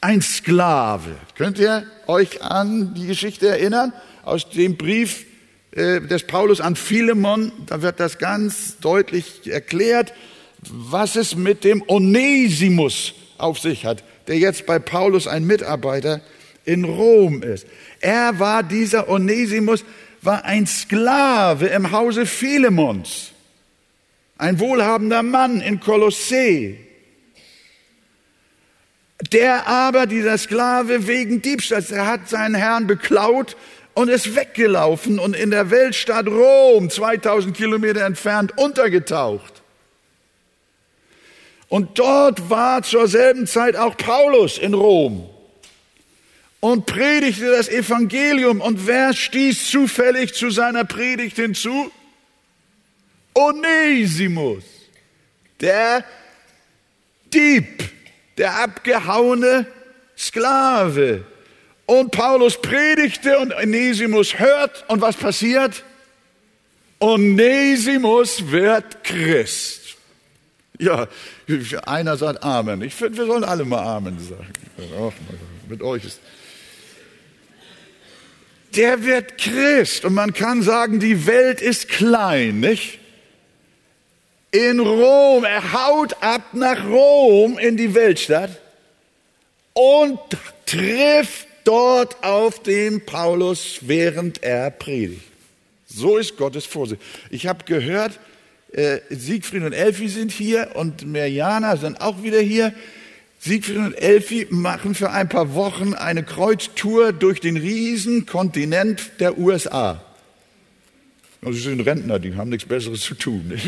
ein 0.00 0.22
Sklave. 0.22 1.16
Könnt 1.36 1.58
ihr 1.58 1.86
euch 2.06 2.42
an 2.42 2.94
die 2.94 3.06
Geschichte 3.06 3.48
erinnern? 3.48 3.92
Aus 4.22 4.50
dem 4.50 4.76
Brief 4.76 5.24
des 5.74 6.22
Paulus 6.24 6.60
an 6.60 6.76
Philemon, 6.76 7.50
da 7.66 7.82
wird 7.82 7.98
das 7.98 8.18
ganz 8.18 8.78
deutlich 8.78 9.50
erklärt, 9.50 10.14
was 10.70 11.16
es 11.16 11.34
mit 11.34 11.64
dem 11.64 11.82
Onesimus 11.88 13.14
auf 13.38 13.58
sich 13.58 13.84
hat, 13.84 14.04
der 14.28 14.38
jetzt 14.38 14.66
bei 14.66 14.78
Paulus 14.78 15.26
ein 15.26 15.46
Mitarbeiter 15.46 16.20
in 16.64 16.84
Rom 16.84 17.42
ist. 17.42 17.66
Er 18.00 18.38
war 18.38 18.62
dieser 18.62 19.08
Onesimus, 19.08 19.84
war 20.22 20.44
ein 20.44 20.66
Sklave 20.66 21.66
im 21.66 21.90
Hause 21.90 22.24
Philemons, 22.24 23.32
ein 24.38 24.60
wohlhabender 24.60 25.22
Mann 25.22 25.60
in 25.60 25.80
Kolossee, 25.80 26.78
der 29.32 29.66
aber, 29.66 30.06
dieser 30.06 30.38
Sklave, 30.38 31.06
wegen 31.06 31.40
Diebstahls, 31.40 31.90
er 31.90 32.06
hat 32.06 32.28
seinen 32.28 32.54
Herrn 32.54 32.86
beklaut 32.86 33.56
und 33.94 34.08
ist 34.08 34.34
weggelaufen 34.34 35.18
und 35.18 35.34
in 35.34 35.50
der 35.50 35.70
Weltstadt 35.70 36.26
Rom, 36.26 36.90
2000 36.90 37.56
Kilometer 37.56 38.04
entfernt, 38.04 38.56
untergetaucht. 38.58 39.62
Und 41.68 41.98
dort 41.98 42.50
war 42.50 42.82
zur 42.82 43.08
selben 43.08 43.46
Zeit 43.46 43.76
auch 43.76 43.96
Paulus 43.96 44.58
in 44.58 44.74
Rom 44.74 45.28
und 46.60 46.86
predigte 46.86 47.50
das 47.50 47.68
Evangelium. 47.68 48.60
Und 48.60 48.86
wer 48.86 49.12
stieß 49.12 49.70
zufällig 49.70 50.34
zu 50.34 50.50
seiner 50.50 50.84
Predigt 50.84 51.36
hinzu? 51.36 51.90
Onesimus, 53.34 54.64
der 55.60 56.04
Dieb, 57.32 57.84
der 58.38 58.60
abgehauene 58.60 59.66
Sklave. 60.16 61.24
Und 61.86 62.10
Paulus 62.10 62.60
predigte 62.60 63.38
und 63.38 63.54
Onesimus 63.54 64.38
hört. 64.38 64.84
Und 64.88 65.00
was 65.00 65.16
passiert? 65.16 65.84
Onesimus 66.98 68.50
wird 68.50 69.04
Christ. 69.04 69.96
Ja, 70.78 71.06
einer 71.84 72.16
sagt 72.16 72.42
Amen. 72.42 72.82
Ich 72.82 72.94
finde, 72.94 73.18
wir 73.18 73.26
sollen 73.26 73.44
alle 73.44 73.64
mal 73.64 73.82
Amen 73.82 74.18
sagen. 74.18 74.52
Ach, 74.98 75.12
mit 75.68 75.82
euch 75.82 76.04
ist. 76.04 76.20
Der 78.74 79.04
wird 79.04 79.38
Christ 79.38 80.04
und 80.04 80.14
man 80.14 80.32
kann 80.32 80.62
sagen, 80.62 80.98
die 80.98 81.26
Welt 81.26 81.60
ist 81.60 81.88
klein, 81.88 82.58
nicht? 82.58 82.98
In 84.50 84.80
Rom, 84.80 85.44
er 85.44 85.72
haut 85.72 86.22
ab 86.22 86.54
nach 86.54 86.84
Rom 86.86 87.58
in 87.58 87.76
die 87.76 87.94
Weltstadt 87.94 88.50
und 89.74 90.18
trifft 90.66 91.46
dort 91.64 92.22
auf 92.22 92.62
den 92.62 93.04
Paulus, 93.04 93.80
während 93.82 94.42
er 94.42 94.70
predigt. 94.70 95.22
So 95.86 96.18
ist 96.18 96.36
Gottes 96.36 96.66
Vorsicht. 96.66 97.00
Ich 97.30 97.46
habe 97.46 97.64
gehört, 97.64 98.18
äh, 98.72 98.98
Siegfried 99.10 99.62
und 99.62 99.72
Elfi 99.72 100.08
sind 100.08 100.32
hier 100.32 100.72
und 100.74 101.06
Mirjana 101.06 101.76
sind 101.76 102.00
auch 102.00 102.22
wieder 102.22 102.40
hier. 102.40 102.72
Siegfried 103.38 103.76
und 103.76 103.94
Elfi 103.94 104.46
machen 104.50 104.94
für 104.94 105.10
ein 105.10 105.28
paar 105.28 105.54
Wochen 105.54 105.94
eine 105.94 106.24
Kreuztour 106.24 107.12
durch 107.12 107.40
den 107.40 107.56
riesen 107.56 108.26
Kontinent 108.26 109.20
der 109.20 109.38
USA. 109.38 110.02
Also 111.42 111.58
sie 111.58 111.64
sind 111.64 111.80
Rentner, 111.82 112.18
die 112.18 112.34
haben 112.34 112.48
nichts 112.50 112.66
Besseres 112.66 113.02
zu 113.02 113.14
tun. 113.14 113.52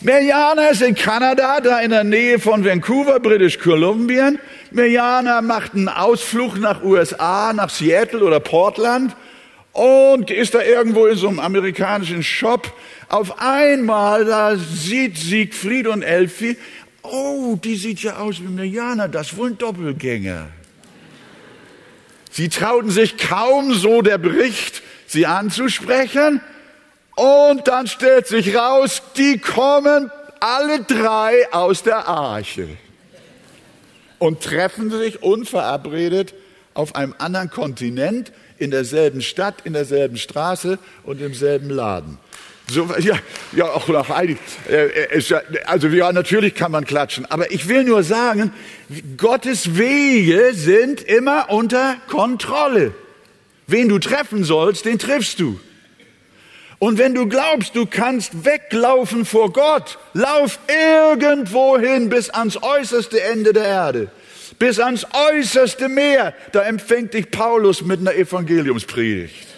Mirjana 0.00 0.68
ist 0.68 0.82
in 0.82 0.94
Kanada, 0.94 1.60
da 1.60 1.80
in 1.80 1.90
der 1.90 2.04
Nähe 2.04 2.38
von 2.38 2.64
Vancouver, 2.64 3.20
British 3.20 3.58
Columbia. 3.58 4.32
Mirjana 4.70 5.40
macht 5.40 5.74
einen 5.74 5.88
Ausflug 5.88 6.58
nach 6.58 6.82
USA, 6.82 7.52
nach 7.52 7.70
Seattle 7.70 8.22
oder 8.22 8.40
Portland 8.40 9.16
und 9.72 10.30
ist 10.30 10.54
da 10.54 10.62
irgendwo 10.62 11.06
in 11.06 11.16
so 11.16 11.28
einem 11.28 11.40
amerikanischen 11.40 12.22
Shop. 12.22 12.72
Auf 13.08 13.40
einmal, 13.40 14.24
da 14.24 14.56
sieht 14.56 15.16
Siegfried 15.16 15.86
und 15.86 16.02
Elfi, 16.02 16.56
oh, 17.02 17.56
die 17.62 17.76
sieht 17.76 18.00
ja 18.00 18.16
aus 18.16 18.40
wie 18.40 18.48
Mirjana, 18.48 19.08
das 19.08 19.32
ist 19.32 19.38
wohl 19.38 19.50
ein 19.50 19.58
Doppelgänger. 19.58 20.48
Sie 22.30 22.48
trauten 22.48 22.90
sich 22.90 23.16
kaum 23.16 23.72
so 23.72 24.02
der 24.02 24.18
Bericht, 24.18 24.82
sie 25.06 25.26
anzusprechen. 25.26 26.40
Und 27.16 27.66
dann 27.66 27.88
stellt 27.88 28.28
sich 28.28 28.54
raus, 28.54 29.02
die 29.16 29.38
kommen 29.38 30.10
alle 30.38 30.82
drei 30.84 31.52
aus 31.52 31.82
der 31.82 32.06
Arche 32.06 32.68
und 34.18 34.42
treffen 34.42 34.90
sich 34.90 35.22
unverabredet 35.22 36.34
auf 36.74 36.94
einem 36.94 37.14
anderen 37.18 37.50
Kontinent 37.50 38.32
in 38.58 38.70
derselben 38.70 39.22
Stadt, 39.22 39.56
in 39.64 39.72
derselben 39.72 40.16
Straße 40.16 40.78
und 41.04 41.20
im 41.20 41.34
selben 41.34 41.70
Laden. 41.70 42.18
So, 42.70 42.88
ja, 43.00 43.18
ja, 43.52 43.64
auch 43.66 43.88
noch 43.88 44.10
einig. 44.10 44.38
Äh, 44.68 45.20
also 45.66 45.88
ja, 45.88 46.12
natürlich 46.12 46.54
kann 46.54 46.72
man 46.72 46.84
klatschen, 46.84 47.26
aber 47.26 47.50
ich 47.50 47.68
will 47.68 47.84
nur 47.84 48.02
sagen, 48.02 48.52
Gottes 49.16 49.76
Wege 49.76 50.50
sind 50.52 51.00
immer 51.02 51.50
unter 51.50 51.96
Kontrolle. 52.08 52.92
Wen 53.66 53.88
du 53.88 53.98
treffen 53.98 54.44
sollst, 54.44 54.84
den 54.84 54.98
triffst 54.98 55.40
du. 55.40 55.60
Und 56.78 56.98
wenn 56.98 57.14
du 57.14 57.26
glaubst, 57.26 57.74
du 57.74 57.86
kannst 57.86 58.44
weglaufen 58.44 59.24
vor 59.24 59.52
Gott, 59.52 59.98
lauf 60.12 60.60
irgendwohin 60.68 62.08
bis 62.08 62.30
ans 62.30 62.62
äußerste 62.62 63.20
Ende 63.20 63.52
der 63.52 63.64
Erde, 63.64 64.10
bis 64.58 64.78
ans 64.78 65.04
äußerste 65.12 65.88
Meer. 65.88 66.34
Da 66.52 66.62
empfängt 66.62 67.14
dich 67.14 67.30
Paulus 67.30 67.82
mit 67.82 68.00
einer 68.00 68.14
Evangeliumspredigt. 68.14 69.48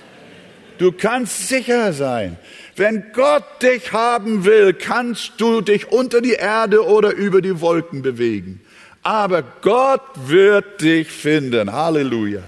Du 0.79 0.93
kannst 0.93 1.49
sicher 1.49 1.93
sein, 1.93 2.39
wenn 2.75 3.12
Gott 3.12 3.45
dich 3.62 3.93
haben 3.93 4.47
will, 4.47 4.73
kannst 4.73 5.33
du 5.37 5.61
dich 5.61 5.93
unter 5.93 6.23
die 6.23 6.33
Erde 6.33 6.87
oder 6.87 7.12
über 7.12 7.43
die 7.43 7.61
Wolken 7.61 8.00
bewegen. 8.00 8.62
Aber 9.03 9.43
Gott 9.61 10.03
wird 10.27 10.81
dich 10.81 11.09
finden. 11.09 11.71
Halleluja. 11.71 12.41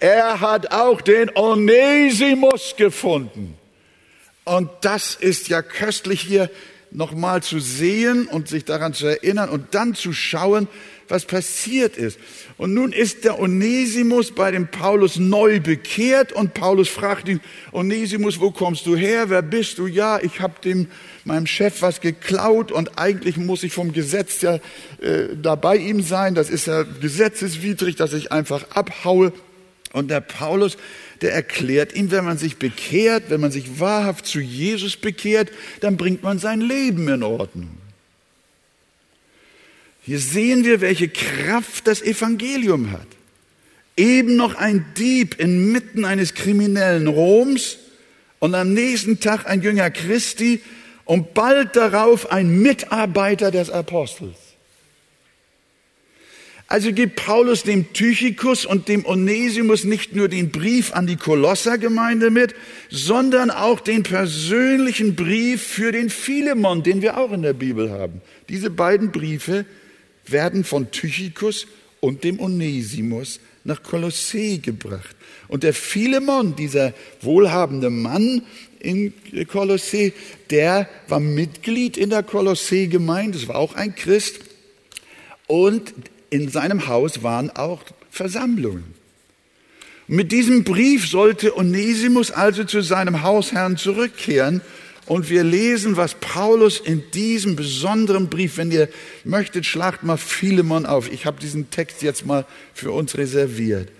Er 0.00 0.40
hat 0.40 0.72
auch 0.72 1.00
den 1.00 1.30
Onesimus 1.36 2.74
gefunden. 2.76 3.56
Und 4.44 4.70
das 4.82 5.14
ist 5.14 5.48
ja 5.48 5.62
köstlich 5.62 6.20
hier 6.20 6.50
nochmal 6.90 7.42
zu 7.42 7.58
sehen 7.58 8.26
und 8.28 8.48
sich 8.48 8.64
daran 8.64 8.94
zu 8.94 9.06
erinnern 9.06 9.48
und 9.48 9.74
dann 9.74 9.94
zu 9.94 10.12
schauen, 10.12 10.68
was 11.08 11.24
passiert 11.24 11.96
ist. 11.96 12.18
Und 12.56 12.72
nun 12.72 12.92
ist 12.92 13.24
der 13.24 13.40
Onesimus 13.40 14.32
bei 14.32 14.50
dem 14.50 14.68
Paulus 14.68 15.16
neu 15.16 15.60
bekehrt 15.60 16.32
und 16.32 16.54
Paulus 16.54 16.88
fragt 16.88 17.28
ihn, 17.28 17.40
Onesimus, 17.72 18.40
wo 18.40 18.52
kommst 18.52 18.86
du 18.86 18.96
her? 18.96 19.28
Wer 19.28 19.42
bist 19.42 19.78
du? 19.78 19.86
Ja, 19.86 20.20
ich 20.20 20.40
habe 20.40 20.54
dem 20.62 20.86
meinem 21.24 21.46
Chef 21.46 21.82
was 21.82 22.00
geklaut 22.00 22.70
und 22.70 22.98
eigentlich 22.98 23.36
muss 23.36 23.64
ich 23.64 23.72
vom 23.72 23.92
Gesetz 23.92 24.40
ja 24.42 24.54
äh, 25.00 25.28
da 25.40 25.56
bei 25.56 25.76
ihm 25.76 26.02
sein. 26.02 26.34
Das 26.34 26.48
ist 26.48 26.66
ja 26.66 26.82
gesetzeswidrig, 26.82 27.96
dass 27.96 28.12
ich 28.12 28.30
einfach 28.30 28.70
abhaue. 28.70 29.32
Und 29.92 30.10
der 30.10 30.20
Paulus, 30.20 30.76
der 31.20 31.32
erklärt 31.32 31.94
ihm, 31.94 32.10
wenn 32.10 32.24
man 32.24 32.38
sich 32.38 32.56
bekehrt, 32.56 33.24
wenn 33.28 33.40
man 33.40 33.50
sich 33.50 33.80
wahrhaft 33.80 34.26
zu 34.26 34.40
Jesus 34.40 34.96
bekehrt, 34.96 35.50
dann 35.80 35.96
bringt 35.96 36.22
man 36.22 36.38
sein 36.38 36.60
Leben 36.60 37.08
in 37.08 37.22
Ordnung. 37.22 37.78
Hier 40.02 40.18
sehen 40.18 40.64
wir, 40.64 40.80
welche 40.80 41.08
Kraft 41.08 41.86
das 41.86 42.02
Evangelium 42.02 42.90
hat. 42.92 43.06
Eben 43.96 44.36
noch 44.36 44.54
ein 44.56 44.84
Dieb 44.98 45.40
inmitten 45.40 46.04
eines 46.04 46.34
kriminellen 46.34 47.06
Roms 47.06 47.78
und 48.38 48.54
am 48.54 48.74
nächsten 48.74 49.20
Tag 49.20 49.46
ein 49.46 49.62
Jünger 49.62 49.90
Christi 49.90 50.60
und 51.04 51.32
bald 51.32 51.76
darauf 51.76 52.30
ein 52.30 52.60
Mitarbeiter 52.60 53.50
des 53.50 53.70
Apostels. 53.70 54.43
Also 56.66 56.92
gibt 56.92 57.16
Paulus 57.16 57.62
dem 57.62 57.92
Tychikus 57.92 58.64
und 58.64 58.88
dem 58.88 59.04
Onesimus 59.04 59.84
nicht 59.84 60.16
nur 60.16 60.28
den 60.28 60.50
Brief 60.50 60.92
an 60.94 61.06
die 61.06 61.16
Kolossergemeinde 61.16 62.30
mit, 62.30 62.54
sondern 62.90 63.50
auch 63.50 63.80
den 63.80 64.02
persönlichen 64.02 65.14
Brief 65.14 65.62
für 65.62 65.92
den 65.92 66.08
Philemon, 66.08 66.82
den 66.82 67.02
wir 67.02 67.18
auch 67.18 67.32
in 67.32 67.42
der 67.42 67.52
Bibel 67.52 67.90
haben. 67.90 68.22
Diese 68.48 68.70
beiden 68.70 69.12
Briefe 69.12 69.66
werden 70.26 70.64
von 70.64 70.90
Tychikus 70.90 71.66
und 72.00 72.24
dem 72.24 72.40
Onesimus 72.40 73.40
nach 73.64 73.82
Kolossee 73.82 74.58
gebracht. 74.58 75.16
Und 75.48 75.62
der 75.62 75.74
Philemon, 75.74 76.56
dieser 76.56 76.94
wohlhabende 77.20 77.90
Mann 77.90 78.42
in 78.78 79.12
Kolossee, 79.48 80.12
der 80.50 80.88
war 81.08 81.20
Mitglied 81.20 81.96
in 81.96 82.10
der 82.10 82.22
Kolossee-Gemeinde, 82.22 83.38
das 83.38 83.48
war 83.48 83.56
auch 83.56 83.74
ein 83.74 83.94
Christ. 83.94 84.40
Und 85.46 85.92
in 86.34 86.48
seinem 86.48 86.88
Haus 86.88 87.22
waren 87.22 87.50
auch 87.50 87.84
Versammlungen. 88.10 88.82
Mit 90.08 90.32
diesem 90.32 90.64
Brief 90.64 91.08
sollte 91.08 91.56
Onesimus 91.56 92.32
also 92.32 92.64
zu 92.64 92.82
seinem 92.82 93.22
Hausherrn 93.22 93.76
zurückkehren 93.76 94.60
und 95.06 95.30
wir 95.30 95.44
lesen, 95.44 95.96
was 95.96 96.16
Paulus 96.16 96.80
in 96.80 97.04
diesem 97.12 97.54
besonderen 97.54 98.30
Brief, 98.30 98.56
wenn 98.56 98.72
ihr 98.72 98.88
möchtet, 99.22 99.64
schlagt 99.64 100.02
mal 100.02 100.16
Philemon 100.16 100.86
auf. 100.86 101.08
Ich 101.12 101.24
habe 101.24 101.38
diesen 101.40 101.70
Text 101.70 102.02
jetzt 102.02 102.26
mal 102.26 102.46
für 102.74 102.90
uns 102.90 103.16
reserviert. 103.16 103.90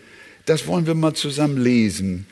Das 0.45 0.67
wollen 0.67 0.89
wir 0.89 0.95
mal 0.95 1.15
zusammen 1.15 1.63
lesen. 1.63 2.27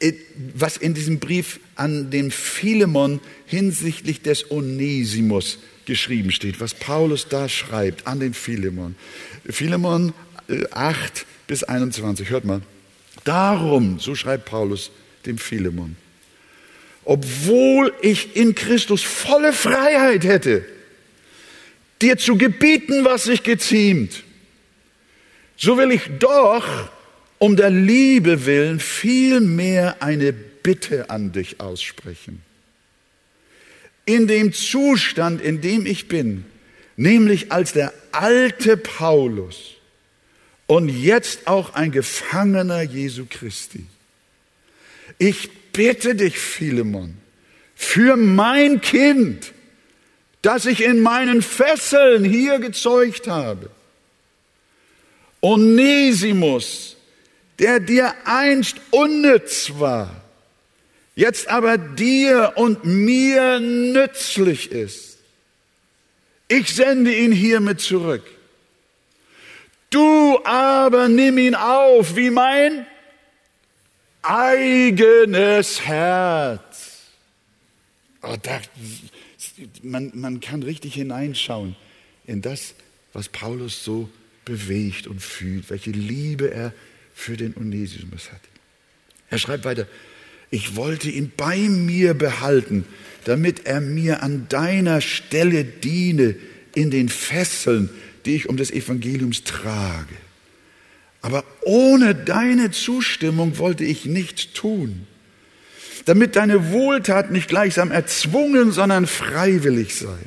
Äh, 0.00 0.12
was 0.54 0.76
in 0.76 0.94
diesem 0.94 1.18
Brief 1.18 1.60
an 1.74 2.10
den 2.10 2.30
Philemon 2.30 3.20
hinsichtlich 3.46 4.22
des 4.22 4.50
Onesimus 4.50 5.58
geschrieben 5.86 6.32
steht, 6.32 6.60
was 6.60 6.74
Paulus 6.74 7.28
da 7.28 7.48
schreibt 7.48 8.06
an 8.06 8.20
den 8.20 8.34
Philemon. 8.34 8.96
Philemon 9.48 10.12
8 10.70 10.98
äh, 10.98 11.24
bis 11.46 11.64
21, 11.64 12.28
hört 12.30 12.44
mal. 12.44 12.60
Darum, 13.24 13.98
so 13.98 14.14
schreibt 14.14 14.44
Paulus 14.44 14.90
dem 15.24 15.38
Philemon, 15.38 15.96
obwohl 17.04 17.92
ich 18.02 18.36
in 18.36 18.54
Christus 18.54 19.02
volle 19.02 19.52
Freiheit 19.52 20.24
hätte, 20.24 20.64
dir 22.02 22.18
zu 22.18 22.36
gebieten, 22.36 23.04
was 23.04 23.24
sich 23.24 23.42
geziemt, 23.42 24.22
so 25.56 25.78
will 25.78 25.90
ich 25.90 26.02
doch 26.18 26.90
um 27.38 27.56
der 27.56 27.70
Liebe 27.70 28.46
willen 28.46 28.80
vielmehr 28.80 30.02
eine 30.02 30.32
Bitte 30.32 31.10
an 31.10 31.32
dich 31.32 31.60
aussprechen. 31.60 32.42
In 34.04 34.26
dem 34.26 34.52
Zustand, 34.52 35.40
in 35.40 35.60
dem 35.60 35.86
ich 35.86 36.08
bin, 36.08 36.44
nämlich 36.96 37.52
als 37.52 37.72
der 37.72 37.92
alte 38.12 38.76
Paulus 38.76 39.74
und 40.66 40.88
jetzt 40.88 41.46
auch 41.46 41.74
ein 41.74 41.92
Gefangener 41.92 42.82
Jesu 42.82 43.26
Christi. 43.28 43.86
Ich 45.18 45.50
bitte 45.72 46.14
dich, 46.14 46.38
Philemon, 46.38 47.16
für 47.74 48.16
mein 48.16 48.80
Kind, 48.80 49.52
das 50.42 50.66
ich 50.66 50.82
in 50.82 51.00
meinen 51.00 51.42
Fesseln 51.42 52.24
hier 52.24 52.58
gezeugt 52.58 53.28
habe. 53.28 53.70
Onesimus, 55.40 56.95
der 57.58 57.80
dir 57.80 58.14
einst 58.24 58.76
unnütz 58.90 59.72
war, 59.78 60.22
jetzt 61.14 61.48
aber 61.48 61.78
dir 61.78 62.52
und 62.56 62.84
mir 62.84 63.60
nützlich 63.60 64.70
ist. 64.70 65.18
Ich 66.48 66.74
sende 66.74 67.14
ihn 67.14 67.32
hiermit 67.32 67.80
zurück. 67.80 68.24
Du 69.90 70.40
aber 70.44 71.08
nimm 71.08 71.38
ihn 71.38 71.54
auf 71.54 72.16
wie 72.16 72.30
mein 72.30 72.86
eigenes 74.22 75.80
Herz. 75.80 77.02
Oh, 78.22 78.36
da, 78.42 78.60
man, 79.82 80.10
man 80.14 80.40
kann 80.40 80.62
richtig 80.62 80.94
hineinschauen 80.94 81.76
in 82.26 82.42
das, 82.42 82.74
was 83.12 83.28
Paulus 83.28 83.84
so 83.84 84.10
bewegt 84.44 85.06
und 85.06 85.20
fühlt, 85.22 85.70
welche 85.70 85.90
Liebe 85.90 86.50
er 86.50 86.72
für 87.16 87.36
den 87.36 87.56
Onesimus 87.56 88.30
hat. 88.30 88.40
Er 89.30 89.38
schreibt 89.38 89.64
weiter, 89.64 89.88
ich 90.50 90.76
wollte 90.76 91.10
ihn 91.10 91.32
bei 91.34 91.56
mir 91.56 92.14
behalten, 92.14 92.84
damit 93.24 93.66
er 93.66 93.80
mir 93.80 94.22
an 94.22 94.46
deiner 94.48 95.00
Stelle 95.00 95.64
diene 95.64 96.36
in 96.74 96.90
den 96.92 97.08
Fesseln, 97.08 97.88
die 98.26 98.36
ich 98.36 98.48
um 98.48 98.56
des 98.56 98.70
Evangeliums 98.70 99.42
trage. 99.42 100.14
Aber 101.22 101.42
ohne 101.62 102.14
deine 102.14 102.70
Zustimmung 102.70 103.58
wollte 103.58 103.82
ich 103.84 104.04
nichts 104.04 104.52
tun, 104.52 105.06
damit 106.04 106.36
deine 106.36 106.70
Wohltat 106.70 107.32
nicht 107.32 107.48
gleichsam 107.48 107.90
erzwungen, 107.90 108.70
sondern 108.70 109.06
freiwillig 109.06 109.96
sei. 109.96 110.18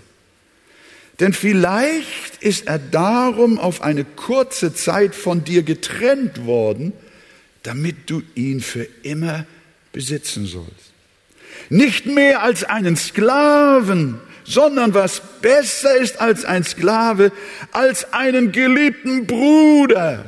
Denn 1.20 1.34
vielleicht 1.34 2.42
ist 2.42 2.68
er 2.68 2.80
darum 2.80 3.60
auf 3.60 3.82
eine 3.82 4.06
kurze 4.06 4.74
Zeit 4.74 5.16
von 5.16 5.44
dir 5.44 5.64
getrennt 5.64 6.46
worden, 6.46 6.94
damit 7.64 8.10
du 8.10 8.22
ihn 8.36 8.62
für 8.62 8.88
immer 9.04 9.46
besitzen 9.92 10.46
sollst. 10.46 10.94
Nicht 11.70 12.06
mehr 12.06 12.42
als 12.42 12.64
einen 12.64 12.96
Sklaven, 12.96 14.20
sondern 14.46 14.94
was 14.94 15.22
besser 15.42 15.96
ist 15.98 16.22
als 16.22 16.46
ein 16.46 16.64
Sklave, 16.64 17.32
als 17.72 18.14
einen 18.14 18.52
geliebten 18.52 19.28
Bruder 19.28 20.26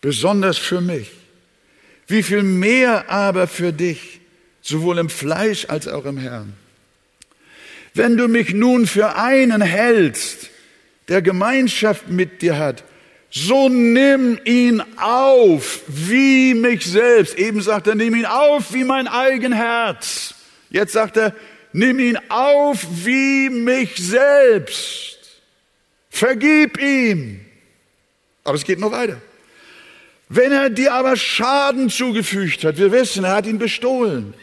besonders 0.00 0.58
für 0.58 0.80
mich. 0.80 1.10
Wie 2.06 2.22
viel 2.22 2.42
mehr 2.42 3.08
aber 3.10 3.46
für 3.46 3.72
dich, 3.72 4.20
sowohl 4.62 4.98
im 4.98 5.08
Fleisch 5.08 5.66
als 5.68 5.88
auch 5.88 6.04
im 6.04 6.18
Herrn. 6.18 6.54
Wenn 7.94 8.16
du 8.16 8.28
mich 8.28 8.54
nun 8.54 8.86
für 8.86 9.16
einen 9.16 9.62
hältst, 9.62 10.50
der 11.08 11.22
Gemeinschaft 11.22 12.08
mit 12.08 12.42
dir 12.42 12.58
hat, 12.58 12.84
so 13.30 13.68
nimm 13.68 14.38
ihn 14.44 14.82
auf 14.96 15.82
wie 15.86 16.54
mich 16.54 16.84
selbst. 16.84 17.38
Eben 17.38 17.60
sagt 17.62 17.86
er, 17.86 17.94
nimm 17.94 18.14
ihn 18.14 18.26
auf 18.26 18.72
wie 18.72 18.84
mein 18.84 19.06
eigen 19.06 19.52
Herz. 19.52 20.34
Jetzt 20.70 20.92
sagt 20.92 21.16
er, 21.16 21.34
nimm 21.72 21.98
ihn 21.98 22.18
auf 22.28 22.84
wie 23.04 23.48
mich 23.50 23.96
selbst. 23.96 25.18
Vergib 26.10 26.80
ihm. 26.80 27.40
Aber 28.42 28.56
es 28.56 28.64
geht 28.64 28.80
noch 28.80 28.92
weiter. 28.92 29.20
Wenn 30.28 30.52
er 30.52 30.70
dir 30.70 30.94
aber 30.94 31.16
Schaden 31.16 31.90
zugefügt 31.90 32.64
hat, 32.64 32.78
wir 32.78 32.92
wissen, 32.92 33.24
er 33.24 33.34
hat 33.34 33.46
ihn 33.46 33.58
bestohlen, 33.58 34.34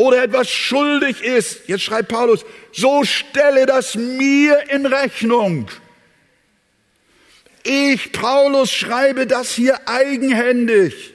oder 0.00 0.22
etwas 0.22 0.48
schuldig 0.48 1.22
ist, 1.22 1.68
jetzt 1.68 1.82
schreibt 1.82 2.08
Paulus, 2.08 2.46
so 2.72 3.04
stelle 3.04 3.66
das 3.66 3.96
mir 3.96 4.70
in 4.70 4.86
Rechnung. 4.86 5.68
Ich, 7.64 8.10
Paulus, 8.10 8.72
schreibe 8.72 9.26
das 9.26 9.52
hier 9.52 9.86
eigenhändig. 9.86 11.12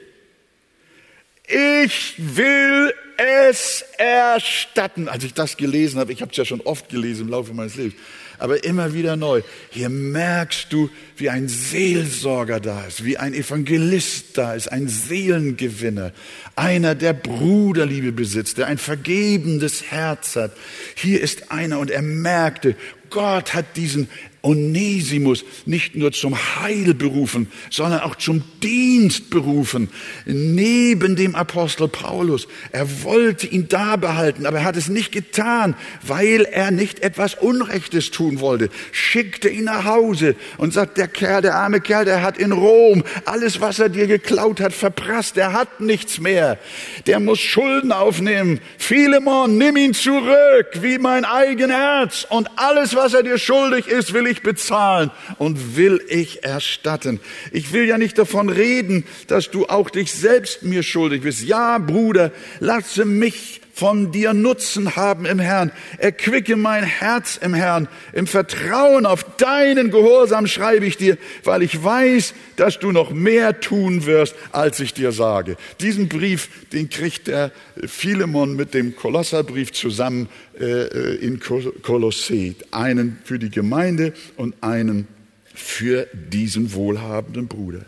Ich 1.48 2.14
will 2.16 2.94
es 3.16 3.84
erstatten. 3.98 5.08
Als 5.08 5.24
ich 5.24 5.34
das 5.34 5.56
gelesen 5.56 5.98
habe, 5.98 6.12
ich 6.12 6.22
habe 6.22 6.30
es 6.30 6.36
ja 6.36 6.44
schon 6.44 6.60
oft 6.60 6.88
gelesen 6.88 7.22
im 7.22 7.30
Laufe 7.30 7.54
meines 7.54 7.74
Lebens, 7.74 7.96
aber 8.38 8.64
immer 8.64 8.94
wieder 8.94 9.16
neu. 9.16 9.42
Hier 9.70 9.88
merkst 9.88 10.72
du, 10.72 10.90
wie 11.16 11.30
ein 11.30 11.48
Seelsorger 11.48 12.60
da 12.60 12.84
ist, 12.84 13.04
wie 13.04 13.16
ein 13.16 13.34
Evangelist 13.34 14.36
da 14.38 14.54
ist, 14.54 14.70
ein 14.70 14.88
Seelengewinner, 14.88 16.12
einer, 16.54 16.94
der 16.94 17.12
Bruderliebe 17.12 18.12
besitzt, 18.12 18.58
der 18.58 18.66
ein 18.66 18.78
vergebendes 18.78 19.90
Herz 19.90 20.36
hat. 20.36 20.52
Hier 20.94 21.20
ist 21.20 21.50
einer 21.50 21.78
und 21.78 21.90
er 21.90 22.02
merkte, 22.02 22.76
Gott 23.10 23.54
hat 23.54 23.76
diesen 23.76 24.08
Onesimus 24.42 25.44
nicht 25.64 25.96
nur 25.96 26.12
zum 26.12 26.36
Heil 26.36 26.94
berufen, 26.94 27.48
sondern 27.70 28.00
auch 28.00 28.14
zum 28.14 28.42
Dienst 28.62 29.30
berufen, 29.30 29.88
neben 30.24 31.16
dem 31.16 31.34
Apostel 31.34 31.88
Paulus. 31.88 32.46
Er 32.72 33.02
wollte 33.02 33.46
ihn 33.46 33.68
da 33.68 33.96
behalten, 33.96 34.46
aber 34.46 34.58
er 34.58 34.64
hat 34.64 34.76
es 34.76 34.88
nicht 34.88 35.12
getan, 35.12 35.74
weil 36.02 36.42
er 36.42 36.70
nicht 36.70 37.00
etwas 37.00 37.34
Unrechtes 37.34 38.10
tun 38.10 38.40
wollte. 38.40 38.68
Schickte 38.92 39.48
ihn 39.48 39.64
nach 39.64 39.84
Hause 39.84 40.36
und 40.58 40.72
sagt, 40.72 40.98
der 40.98 41.08
Kerl, 41.08 41.42
der 41.42 41.56
arme 41.56 41.80
Kerl, 41.80 42.04
der 42.04 42.22
hat 42.22 42.38
in 42.38 42.52
Rom 42.52 43.02
alles, 43.24 43.60
was 43.60 43.78
er 43.78 43.88
dir 43.88 44.06
geklaut 44.06 44.60
hat, 44.60 44.72
verprasst. 44.72 45.36
Er 45.36 45.52
hat 45.52 45.80
nichts 45.80 46.20
mehr. 46.20 46.58
Der 47.06 47.20
muss 47.20 47.40
Schulden 47.40 47.92
aufnehmen. 47.92 48.60
Philemon, 48.78 49.58
nimm 49.58 49.76
ihn 49.76 49.94
zurück, 49.94 50.68
wie 50.80 50.98
mein 50.98 51.24
eigen 51.24 51.70
Herz. 51.70 52.26
Und 52.28 52.48
alles, 52.56 52.94
was 52.94 53.14
er 53.14 53.22
dir 53.22 53.38
schuldig 53.38 53.88
ist, 53.88 54.12
will 54.12 54.26
ich 54.26 54.35
ich 54.36 54.42
bezahlen 54.42 55.10
und 55.38 55.76
will 55.76 56.00
ich 56.08 56.44
erstatten. 56.44 57.20
Ich 57.52 57.72
will 57.72 57.86
ja 57.86 57.98
nicht 57.98 58.18
davon 58.18 58.48
reden, 58.48 59.04
dass 59.26 59.50
du 59.50 59.66
auch 59.66 59.90
dich 59.90 60.12
selbst 60.12 60.62
mir 60.62 60.82
schuldig 60.82 61.22
bist. 61.22 61.42
Ja, 61.42 61.78
Bruder, 61.78 62.32
lasse 62.60 63.04
mich 63.04 63.60
von 63.76 64.10
dir 64.10 64.32
Nutzen 64.32 64.96
haben 64.96 65.26
im 65.26 65.38
Herrn. 65.38 65.70
Erquicke 65.98 66.56
mein 66.56 66.82
Herz 66.82 67.36
im 67.36 67.52
Herrn. 67.52 67.88
Im 68.14 68.26
Vertrauen 68.26 69.04
auf 69.04 69.36
deinen 69.36 69.90
Gehorsam 69.90 70.46
schreibe 70.46 70.86
ich 70.86 70.96
dir, 70.96 71.18
weil 71.44 71.60
ich 71.60 71.84
weiß, 71.84 72.32
dass 72.56 72.78
du 72.78 72.90
noch 72.90 73.10
mehr 73.10 73.60
tun 73.60 74.06
wirst, 74.06 74.34
als 74.50 74.80
ich 74.80 74.94
dir 74.94 75.12
sage. 75.12 75.58
Diesen 75.82 76.08
Brief, 76.08 76.48
den 76.72 76.88
kriegt 76.88 77.26
der 77.26 77.52
Philemon 77.84 78.56
mit 78.56 78.72
dem 78.72 78.96
Kolosserbrief 78.96 79.72
zusammen 79.72 80.30
äh, 80.58 80.64
äh 80.64 81.14
in 81.16 81.38
Kolossee. 81.38 82.54
Einen 82.70 83.18
für 83.24 83.38
die 83.38 83.50
Gemeinde 83.50 84.14
und 84.36 84.54
einen 84.62 85.06
für 85.54 86.08
diesen 86.14 86.72
wohlhabenden 86.72 87.46
Bruder. 87.46 87.84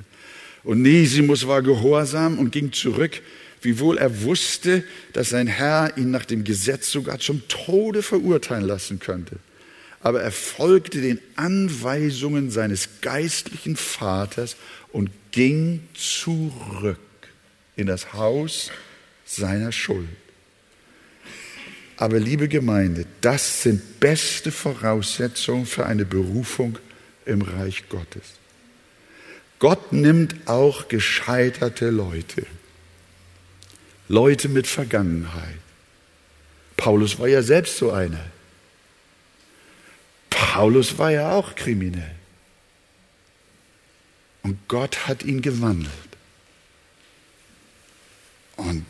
Und 0.64 0.83
Nesimus 0.83 1.48
war 1.48 1.62
gehorsam 1.62 2.38
und 2.38 2.53
ging 2.53 2.72
zurück 2.72 3.22
wiewohl 3.62 3.99
er 3.99 4.23
wusste, 4.23 4.85
dass 5.12 5.31
sein 5.31 5.47
Herr 5.47 5.97
ihn 5.97 6.11
nach 6.11 6.25
dem 6.25 6.44
Gesetz 6.44 6.90
sogar 6.90 7.18
zum 7.18 7.47
Tode 7.49 8.03
verurteilen 8.03 8.64
lassen 8.64 8.99
könnte. 8.99 9.37
Aber 10.01 10.23
er 10.23 10.31
folgte 10.31 11.01
den 11.01 11.21
Anweisungen 11.37 12.51
seines 12.51 13.01
geistlichen 13.01 13.77
Vaters 13.77 14.57
und 14.92 15.11
ging 15.33 15.81
zurück 15.94 16.99
in 17.77 17.87
das 17.87 18.12
Haus 18.12 18.71
seiner 19.25 19.73
Schuld. 19.73 20.09
Aber 21.97 22.21
liebe 22.21 22.47
Gemeinde, 22.47 23.07
das 23.21 23.64
sind 23.64 23.99
beste 23.99 24.53
Voraussetzungen 24.53 25.66
für 25.66 25.85
eine 25.87 26.05
Berufung 26.05 26.79
im 27.27 27.42
Reich 27.42 27.88
Gottes. 27.88 28.23
Gott 29.59 29.92
nimmt 29.92 30.35
auch 30.47 30.87
gescheiterte 30.87 31.90
Leute. 31.90 32.47
Leute 34.09 34.49
mit 34.49 34.66
Vergangenheit. 34.66 35.59
Paulus 36.77 37.18
war 37.18 37.29
ja 37.29 37.42
selbst 37.42 37.77
so 37.77 37.92
einer. 37.92 38.25
Paulus 40.31 40.97
war 40.99 41.11
ja 41.11 41.33
auch 41.33 41.55
kriminell. 41.55 42.14
Und 44.42 44.66
Gott 44.68 45.07
hat 45.07 45.25
ihn 45.25 45.42
gewandelt. 45.42 45.92
Und 48.57 48.87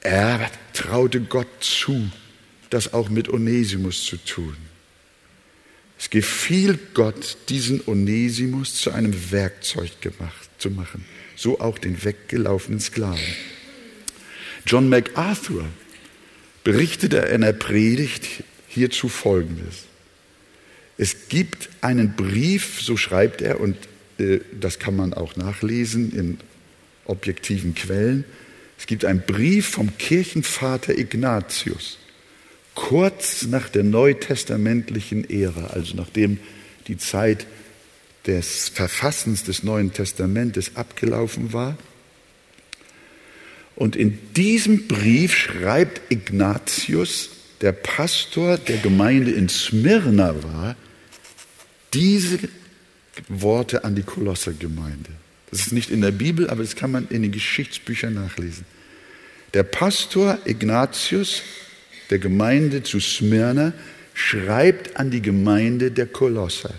er 0.00 0.50
traute 0.72 1.20
Gott 1.20 1.48
zu, 1.60 2.10
das 2.70 2.94
auch 2.94 3.10
mit 3.10 3.28
Onesimus 3.28 4.04
zu 4.04 4.16
tun. 4.16 4.56
Es 5.98 6.08
gefiel 6.08 6.78
Gott, 6.94 7.36
diesen 7.50 7.86
Onesimus 7.86 8.76
zu 8.76 8.90
einem 8.90 9.30
Werkzeug 9.30 10.00
gemacht, 10.00 10.48
zu 10.56 10.70
machen, 10.70 11.04
so 11.36 11.60
auch 11.60 11.78
den 11.78 12.02
weggelaufenen 12.02 12.80
Sklaven. 12.80 13.20
John 14.66 14.88
MacArthur 14.88 15.64
berichtete 16.64 17.18
in 17.18 17.42
einer 17.42 17.52
Predigt 17.52 18.44
hierzu 18.68 19.08
Folgendes. 19.08 19.84
Es 20.98 21.28
gibt 21.28 21.70
einen 21.80 22.14
Brief, 22.14 22.80
so 22.82 22.96
schreibt 22.96 23.40
er, 23.40 23.60
und 23.60 23.76
äh, 24.18 24.40
das 24.58 24.78
kann 24.78 24.96
man 24.96 25.14
auch 25.14 25.36
nachlesen 25.36 26.12
in 26.12 26.38
objektiven 27.06 27.74
Quellen. 27.74 28.24
Es 28.78 28.86
gibt 28.86 29.04
einen 29.04 29.22
Brief 29.22 29.68
vom 29.68 29.96
Kirchenvater 29.98 30.96
Ignatius, 30.96 31.98
kurz 32.74 33.46
nach 33.46 33.68
der 33.68 33.82
neutestamentlichen 33.82 35.28
Ära, 35.28 35.68
also 35.68 35.96
nachdem 35.96 36.38
die 36.86 36.98
Zeit 36.98 37.46
des 38.26 38.68
Verfassens 38.68 39.44
des 39.44 39.62
Neuen 39.62 39.92
Testamentes 39.92 40.76
abgelaufen 40.76 41.52
war. 41.52 41.76
Und 43.80 43.96
in 43.96 44.18
diesem 44.36 44.88
Brief 44.88 45.34
schreibt 45.34 46.12
Ignatius, 46.12 47.30
der 47.62 47.72
Pastor 47.72 48.58
der 48.58 48.76
Gemeinde 48.76 49.30
in 49.30 49.48
Smyrna 49.48 50.34
war, 50.42 50.76
diese 51.94 52.40
Worte 53.28 53.82
an 53.82 53.94
die 53.94 54.02
Kolossergemeinde. 54.02 55.08
Das 55.50 55.60
ist 55.60 55.72
nicht 55.72 55.88
in 55.88 56.02
der 56.02 56.10
Bibel, 56.10 56.50
aber 56.50 56.62
das 56.62 56.76
kann 56.76 56.90
man 56.90 57.08
in 57.08 57.22
den 57.22 57.32
Geschichtsbüchern 57.32 58.12
nachlesen. 58.12 58.66
Der 59.54 59.62
Pastor 59.62 60.36
Ignatius 60.44 61.40
der 62.10 62.18
Gemeinde 62.18 62.82
zu 62.82 63.00
Smyrna 63.00 63.72
schreibt 64.12 64.98
an 64.98 65.10
die 65.10 65.22
Gemeinde 65.22 65.90
der 65.90 66.06
Kolosser. 66.06 66.74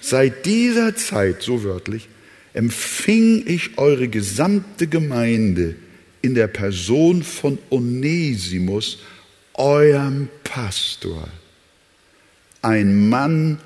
Seit 0.00 0.46
dieser 0.46 0.94
Zeit, 0.94 1.42
so 1.42 1.64
wörtlich, 1.64 2.08
empfing 2.52 3.42
ich 3.44 3.76
eure 3.76 4.06
gesamte 4.06 4.86
Gemeinde 4.86 5.74
in 6.22 6.34
der 6.34 6.46
Person 6.46 7.22
von 7.22 7.58
Onesimus, 7.70 8.98
eurem 9.54 10.28
Pastor. 10.44 11.28
Ein 12.62 13.08
Mann 13.08 13.58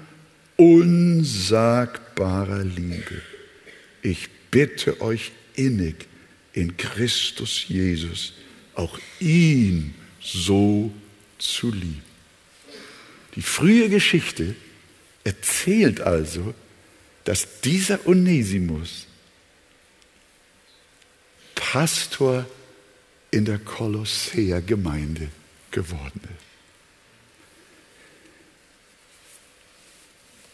unsagbarer 0.57 2.65
Liebe. 2.65 3.23
Ich 4.03 4.29
bitte 4.51 5.01
euch 5.01 5.33
innig 5.55 6.07
in 6.55 6.77
Christus 6.77 7.67
Jesus 7.69 8.33
auch 8.75 8.99
ihn 9.21 9.95
so 10.21 10.93
zu 11.39 11.71
lieben. 11.71 12.03
Die 13.35 13.43
frühe 13.43 13.89
Geschichte 13.89 14.55
erzählt 15.25 16.01
also, 16.01 16.55
dass 17.25 17.61
dieser 17.61 18.07
Onesimus 18.07 19.07
Pastor 21.73 22.47
in 23.33 23.45
der 23.45 23.59
Kolosseer 23.59 24.63
Gemeinde 24.63 25.29
geworden 25.73 26.21
ist. 26.23 26.47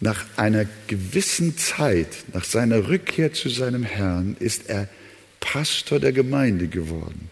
Nach 0.01 0.25
einer 0.37 0.65
gewissen 0.87 1.59
Zeit, 1.59 2.09
nach 2.33 2.45
seiner 2.45 2.89
Rückkehr 2.89 3.35
zu 3.35 3.51
seinem 3.51 3.85
Herrn, 3.85 4.37
ist 4.41 4.71
er 4.71 4.89
Pastor 5.39 6.01
der 6.01 6.13
Gemeinde 6.13 6.67
geworden. 6.67 7.29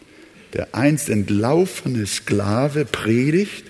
Der 0.53 0.75
einst 0.75 1.09
entlaufene 1.09 2.07
Sklave 2.07 2.85
predigt 2.85 3.65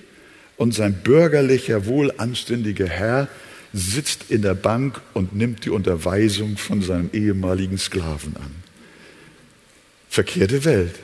und 0.56 0.74
sein 0.74 1.02
bürgerlicher, 1.04 1.86
wohlanständiger 1.86 2.88
Herr 2.88 3.28
sitzt 3.72 4.24
in 4.28 4.42
der 4.42 4.54
Bank 4.54 5.00
und 5.14 5.36
nimmt 5.36 5.64
die 5.64 5.70
Unterweisung 5.70 6.56
von 6.56 6.82
seinem 6.82 7.10
ehemaligen 7.12 7.78
Sklaven 7.78 8.36
an. 8.36 8.59
Verkehrte 10.10 10.64
Welt. 10.64 10.96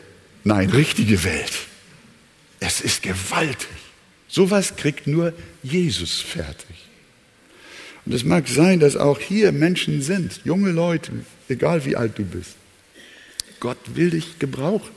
Nein, 0.43 0.69
richtige 0.69 1.23
Welt. 1.23 1.53
Es 2.59 2.81
ist 2.81 3.03
gewaltig. 3.03 3.69
Sowas 4.29 4.75
kriegt 4.77 5.07
nur 5.07 5.33
Jesus 5.63 6.21
fertig. 6.21 6.77
Und 8.05 8.13
es 8.13 8.25
mag 8.25 8.49
sein, 8.49 8.81
dass 8.81 8.97
auch 8.97 9.21
hier 9.21 9.53
Menschen 9.53 10.03
sind, 10.03 10.41
junge 10.45 10.71
Leute, 10.71 11.13
egal 11.49 11.85
wie 11.85 11.97
alt 11.97 12.19
du 12.19 12.25
bist. 12.25 12.57
Gott 13.61 13.79
will 13.95 14.11
dich 14.11 14.39
gebrauchen. 14.39 14.95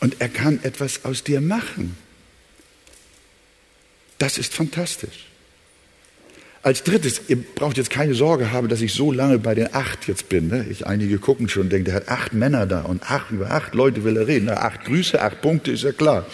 Und 0.00 0.20
er 0.20 0.28
kann 0.28 0.62
etwas 0.62 1.04
aus 1.04 1.24
dir 1.24 1.40
machen. 1.40 1.96
Das 4.18 4.36
ist 4.36 4.52
fantastisch. 4.52 5.29
Als 6.62 6.82
drittes, 6.84 7.22
ihr 7.28 7.36
braucht 7.36 7.78
jetzt 7.78 7.88
keine 7.88 8.14
Sorge 8.14 8.52
haben, 8.52 8.68
dass 8.68 8.82
ich 8.82 8.92
so 8.92 9.12
lange 9.12 9.38
bei 9.38 9.54
den 9.54 9.74
acht 9.74 10.06
jetzt 10.06 10.28
bin. 10.28 10.48
Ne? 10.48 10.66
Ich, 10.68 10.86
einige 10.86 11.18
gucken 11.18 11.48
schon 11.48 11.64
und 11.64 11.72
denken, 11.72 11.86
der 11.86 11.94
hat 11.94 12.08
acht 12.08 12.34
Männer 12.34 12.66
da 12.66 12.82
und 12.82 13.10
acht, 13.10 13.30
über 13.30 13.50
acht 13.50 13.74
Leute 13.74 14.04
will 14.04 14.18
er 14.18 14.26
reden. 14.26 14.46
Na, 14.46 14.58
acht 14.58 14.84
Grüße, 14.84 15.22
acht 15.22 15.40
Punkte, 15.40 15.70
ist 15.70 15.84
ja 15.84 15.92
klar. 15.92 16.26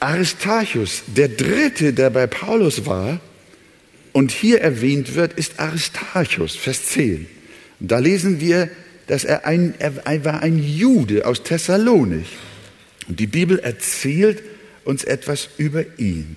Aristarchus, 0.00 1.04
der 1.06 1.28
dritte, 1.28 1.94
der 1.94 2.10
bei 2.10 2.26
Paulus 2.26 2.84
war 2.84 3.20
und 4.12 4.32
hier 4.32 4.60
erwähnt 4.60 5.14
wird, 5.14 5.32
ist 5.32 5.58
Aristarchus, 5.58 6.56
Vers 6.56 6.84
10. 6.86 7.26
Und 7.80 7.90
da 7.90 7.98
lesen 7.98 8.38
wir, 8.38 8.68
dass 9.06 9.24
er 9.24 9.46
ein, 9.46 9.74
er 9.78 10.24
war 10.26 10.42
ein 10.42 10.58
Jude 10.58 11.26
aus 11.26 11.42
Thessalonich. 11.42 12.28
Und 13.08 13.18
die 13.18 13.26
Bibel 13.26 13.58
erzählt 13.58 14.42
uns 14.84 15.04
etwas 15.04 15.48
über 15.56 15.84
ihn. 15.98 16.36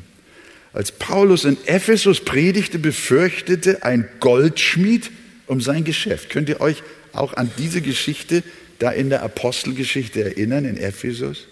Als 0.71 0.91
Paulus 0.91 1.45
in 1.45 1.57
Ephesus 1.65 2.21
predigte, 2.21 2.79
befürchtete 2.79 3.83
ein 3.83 4.07
Goldschmied 4.19 5.09
um 5.47 5.61
sein 5.61 5.83
Geschäft. 5.83 6.29
Könnt 6.29 6.49
ihr 6.49 6.61
euch 6.61 6.83
auch 7.11 7.33
an 7.33 7.49
diese 7.57 7.81
Geschichte 7.81 8.43
da 8.77 8.91
in 8.91 9.09
der 9.09 9.23
Apostelgeschichte 9.23 10.23
erinnern, 10.23 10.65
in 10.65 10.77
Ephesus? 10.77 11.47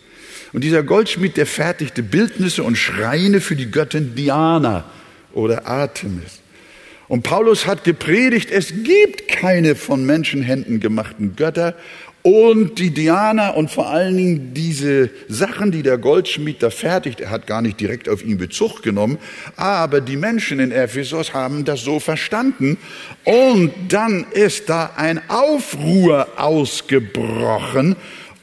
Und 0.54 0.64
dieser 0.64 0.84
Goldschmied, 0.84 1.36
der 1.36 1.48
fertigte 1.48 2.04
Bildnisse 2.04 2.64
und 2.64 2.78
Schreine 2.78 3.42
für 3.42 3.56
die 3.56 3.72
Göttin 3.72 4.16
Diana 4.16 4.90
oder 5.34 5.66
Artemis. 5.66 6.42
Und 7.08 7.24
Paulus 7.24 7.66
hat 7.66 7.84
gepredigt, 7.84 8.52
es 8.52 8.84
gibt 8.84 9.30
keine 9.30 9.76
von 9.76 10.06
Menschenhänden 10.06 10.80
gemachten 10.80 11.36
Götter 11.36 11.76
und 12.28 12.80
die 12.80 12.94
Diana 12.94 13.52
und 13.52 13.72
vor 13.72 13.90
allen 13.90 14.18
Dingen 14.18 14.54
diese 14.54 15.10
Sachen, 15.30 15.72
die 15.72 15.82
der 15.82 15.98
Goldschmied 15.98 16.62
da 16.62 16.70
fertigt, 16.70 17.22
er 17.22 17.30
hat 17.30 17.48
gar 17.48 17.62
nicht 17.62 17.80
direkt 17.80 18.10
auf 18.10 18.22
ihn 18.22 18.38
Bezug 18.38 18.84
genommen, 18.84 19.18
aber 19.56 20.02
die 20.02 20.18
Menschen 20.18 20.60
in 20.60 20.74
Ephesus 20.74 21.34
haben 21.34 21.64
das 21.64 21.86
so 21.86 22.02
verstanden. 22.02 22.80
Und 23.24 23.72
dann 23.88 24.26
ist 24.34 24.68
da 24.68 24.92
ein 24.98 25.22
Aufruhr 25.30 26.28
ausgebrochen 26.36 27.96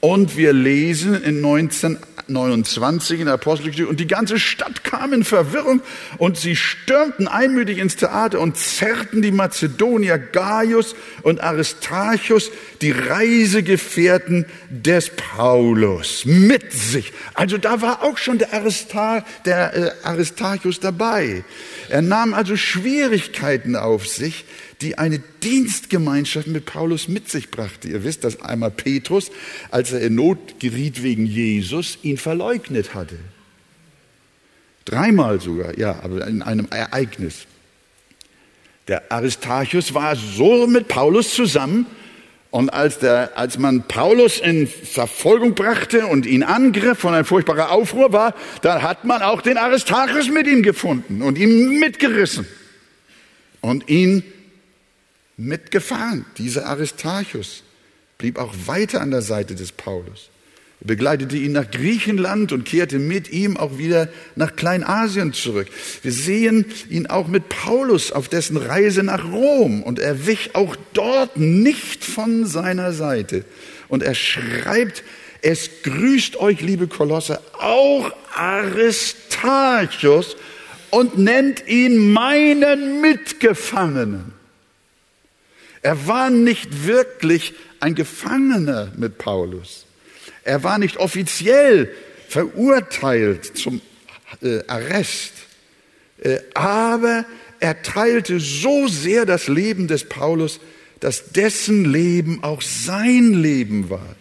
und 0.05 0.37
wir 0.37 0.53
lesen 0.53 1.15
in 1.23 1.41
19 1.41 1.97
29 2.27 3.21
in 3.21 3.27
der 3.27 3.35
Apostelgeschichte 3.35 3.87
und 3.87 4.01
die 4.01 4.07
ganze 4.07 4.39
Stadt 4.39 4.83
kam 4.83 5.13
in 5.13 5.25
Verwirrung 5.25 5.83
und 6.17 6.39
sie 6.39 6.57
stürmten 6.57 7.29
einmütig 7.29 7.79
ins 7.79 7.97
Theater 7.97 8.41
und 8.41 8.57
zerrten 8.57 9.21
die 9.21 9.31
Mazedonier 9.31 10.17
Gaius 10.17 10.95
und 11.23 11.43
Aristarchus, 11.43 12.51
die 12.81 12.93
Reisegefährten 12.93 14.47
des 14.71 15.11
Paulus, 15.11 16.25
mit 16.25 16.73
sich. 16.73 17.13
Also 17.35 17.59
da 17.59 17.83
war 17.83 18.03
auch 18.03 18.17
schon 18.17 18.39
der, 18.39 18.55
Aristar, 18.55 19.25
der 19.45 19.75
äh, 19.77 19.91
Aristarchus 20.03 20.81
dabei. 20.81 21.45
Er 21.91 22.01
nahm 22.01 22.33
also 22.33 22.57
Schwierigkeiten 22.57 23.77
auf 23.77 24.07
sich, 24.07 24.47
die 24.85 24.99
eine 24.99 25.19
Dienstgemeinschaft 25.43 26.47
mit 26.47 26.67
Paulus 26.67 27.09
mit 27.09 27.31
sich 27.31 27.51
brachte. 27.51 27.89
Ihr 27.89 28.05
wisst, 28.05 28.23
dass 28.23 28.43
einmal 28.43 28.71
Petrus, 28.71 29.31
als 29.71 29.93
er 29.93 30.01
in 30.03 30.15
Not 30.15 30.61
geriet 30.61 31.03
wegen 31.03 31.27
Jesus, 31.27 31.99
ihn 32.03 32.19
verleugnet 32.19 32.95
hatte. 32.95 33.17
Dreimal 34.85 35.41
sogar, 35.41 35.79
ja, 35.79 35.99
aber 36.03 36.27
in 36.27 36.43
einem 36.43 36.69
Ereignis. 36.71 37.47
Der 38.87 39.11
Aristarchus 39.11 39.95
war 39.95 40.15
so 40.15 40.67
mit 40.67 40.89
Paulus 40.89 41.35
zusammen, 41.35 41.87
und 42.51 42.73
als, 42.73 43.01
der, 43.01 43.37
als 43.37 43.59
man 43.59 43.83
Paulus 43.89 44.39
in 44.39 44.69
Verfolgung 44.69 45.57
brachte 45.57 46.07
und 46.07 46.25
ihn 46.25 46.45
angriff 46.45 47.03
und 47.03 47.13
ein 47.13 47.25
furchtbarer 47.25 47.73
Aufruhr 47.73 48.13
war, 48.13 48.33
dann 48.63 48.81
hat 48.81 49.05
man 49.05 49.23
auch 49.23 49.43
den 49.43 49.57
Aristarchus 49.57 50.29
mit 50.29 50.47
ihm 50.47 50.63
gefunden 50.63 51.23
und 51.23 51.37
ihn 51.37 51.81
mitgerissen 51.81 52.47
und 53.61 53.89
ihn 53.89 54.23
mitgefahren. 55.37 56.25
Dieser 56.39 56.67
Aristarchus 56.67 57.63
blieb 58.19 58.39
auch 58.39 58.55
weiter 58.67 59.01
an 59.01 59.11
der 59.11 59.23
Seite 59.23 59.55
des 59.55 59.73
Paulus. 59.73 60.31
Er 60.81 60.89
begleitete 60.89 61.37
ihn 61.37 61.53
nach 61.53 61.71
Griechenland 61.71 62.53
und 62.53 62.65
kehrte 62.65 62.99
mit 62.99 63.31
ihm 63.31 63.57
auch 63.57 63.79
wieder 63.79 64.09
nach 64.37 64.55
Kleinasien 64.55 65.33
zurück. 65.33 65.69
Wir 66.03 66.13
sehen 66.13 66.67
ihn 66.91 67.07
auch 67.07 67.27
mit 67.27 67.49
Paulus 67.49 68.13
auf 68.13 68.29
dessen 68.29 68.59
Reise 68.59 69.03
nach 69.03 69.25
Rom 69.25 69.83
und 69.83 69.99
er 69.99 70.27
wich 70.27 70.55
auch 70.55 70.77
dort 70.93 71.39
nicht 71.39 72.05
von 72.05 72.45
seiner 72.45 72.93
Seite. 72.93 73.45
Und 73.89 74.03
er 74.03 74.15
schreibt, 74.15 75.05
es 75.41 75.71
grüßt 75.85 76.37
euch, 76.37 76.61
liebe 76.61 76.87
Kolosse, 76.87 77.41
auch 77.59 78.13
Aristarchus 78.35 80.37
und 80.91 81.19
nennt 81.19 81.67
ihn 81.67 82.13
meinen 82.13 83.01
Mitgefangenen. 83.01 84.34
Er 85.85 86.07
war 86.07 86.31
nicht 86.31 86.87
wirklich 86.87 87.53
ein 87.79 87.95
Gefangener 87.95 88.91
mit 88.97 89.19
Paulus. 89.19 89.85
Er 90.43 90.65
war 90.65 90.79
nicht 90.79 90.97
offiziell 90.97 91.91
verurteilt 92.27 93.59
zum 93.59 93.83
äh, 94.41 94.61
Arrest. 94.67 95.33
Äh, 96.23 96.39
aber 96.55 97.27
er 97.61 97.83
teilte 97.83 98.41
so 98.41 98.89
sehr 98.89 99.27
das 99.27 99.47
Leben 99.47 99.87
des 99.87 100.09
Paulus, 100.09 100.59
dass 101.01 101.33
dessen 101.33 101.85
Leben 101.85 102.43
auch 102.43 102.63
sein 102.63 103.35
Leben 103.35 103.91
war. 103.91 104.17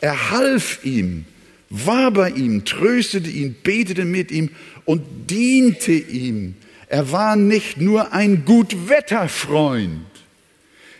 Er 0.00 0.30
half 0.30 0.82
ihm, 0.82 1.26
war 1.68 2.10
bei 2.10 2.30
ihm, 2.30 2.64
tröstete 2.64 3.28
ihn, 3.28 3.54
betete 3.62 4.06
mit 4.06 4.30
ihm 4.30 4.48
und 4.86 5.02
diente 5.28 5.92
ihm. 5.92 6.54
Er 6.88 7.12
war 7.12 7.36
nicht 7.36 7.76
nur 7.76 8.14
ein 8.14 8.46
Gutwetterfreund, 8.46 10.06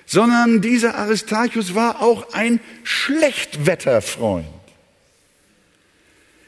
sondern 0.06 0.60
dieser 0.60 0.96
Aristarchus 0.96 1.74
war 1.74 2.02
auch 2.02 2.32
ein 2.32 2.60
Schlechtwetterfreund. 2.84 4.46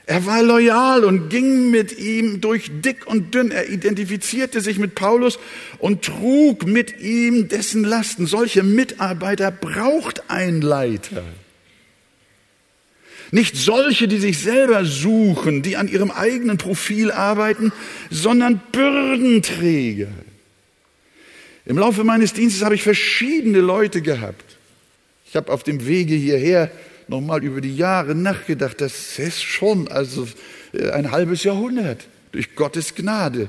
Er 0.06 0.26
war 0.26 0.42
loyal 0.42 1.02
und 1.04 1.30
ging 1.30 1.70
mit 1.70 1.98
ihm 1.98 2.42
durch 2.42 2.70
dick 2.70 3.06
und 3.06 3.34
dünn. 3.34 3.50
Er 3.50 3.70
identifizierte 3.70 4.60
sich 4.60 4.78
mit 4.78 4.94
Paulus 4.94 5.38
und 5.78 6.04
trug 6.04 6.66
mit 6.66 7.00
ihm 7.00 7.48
dessen 7.48 7.84
Lasten. 7.84 8.26
Solche 8.26 8.62
Mitarbeiter 8.62 9.50
braucht 9.50 10.28
ein 10.28 10.60
Leiter. 10.60 11.22
Nicht 13.30 13.56
solche, 13.56 14.06
die 14.06 14.18
sich 14.18 14.38
selber 14.38 14.84
suchen, 14.84 15.62
die 15.62 15.78
an 15.78 15.88
ihrem 15.88 16.10
eigenen 16.10 16.58
Profil 16.58 17.10
arbeiten, 17.10 17.72
sondern 18.10 18.60
Bürdenträger. 18.72 20.08
Im 21.66 21.78
Laufe 21.78 22.04
meines 22.04 22.32
Dienstes 22.32 22.62
habe 22.62 22.74
ich 22.74 22.82
verschiedene 22.82 23.60
Leute 23.60 24.02
gehabt. 24.02 24.56
Ich 25.26 25.36
habe 25.36 25.50
auf 25.52 25.62
dem 25.62 25.86
Wege 25.86 26.14
hierher 26.14 26.70
nochmal 27.08 27.42
über 27.42 27.60
die 27.60 27.74
Jahre 27.74 28.14
nachgedacht. 28.14 28.80
Das 28.80 29.18
ist 29.18 29.42
schon 29.42 29.88
also 29.88 30.28
äh, 30.72 30.90
ein 30.90 31.10
halbes 31.10 31.44
Jahrhundert 31.44 32.06
durch 32.32 32.54
Gottes 32.54 32.94
Gnade, 32.94 33.48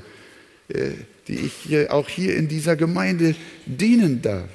äh, 0.68 0.90
die 1.28 1.50
ich 1.68 1.90
auch 1.90 2.08
hier 2.08 2.36
in 2.36 2.48
dieser 2.48 2.76
Gemeinde 2.76 3.34
dienen 3.66 4.22
darf. 4.22 4.48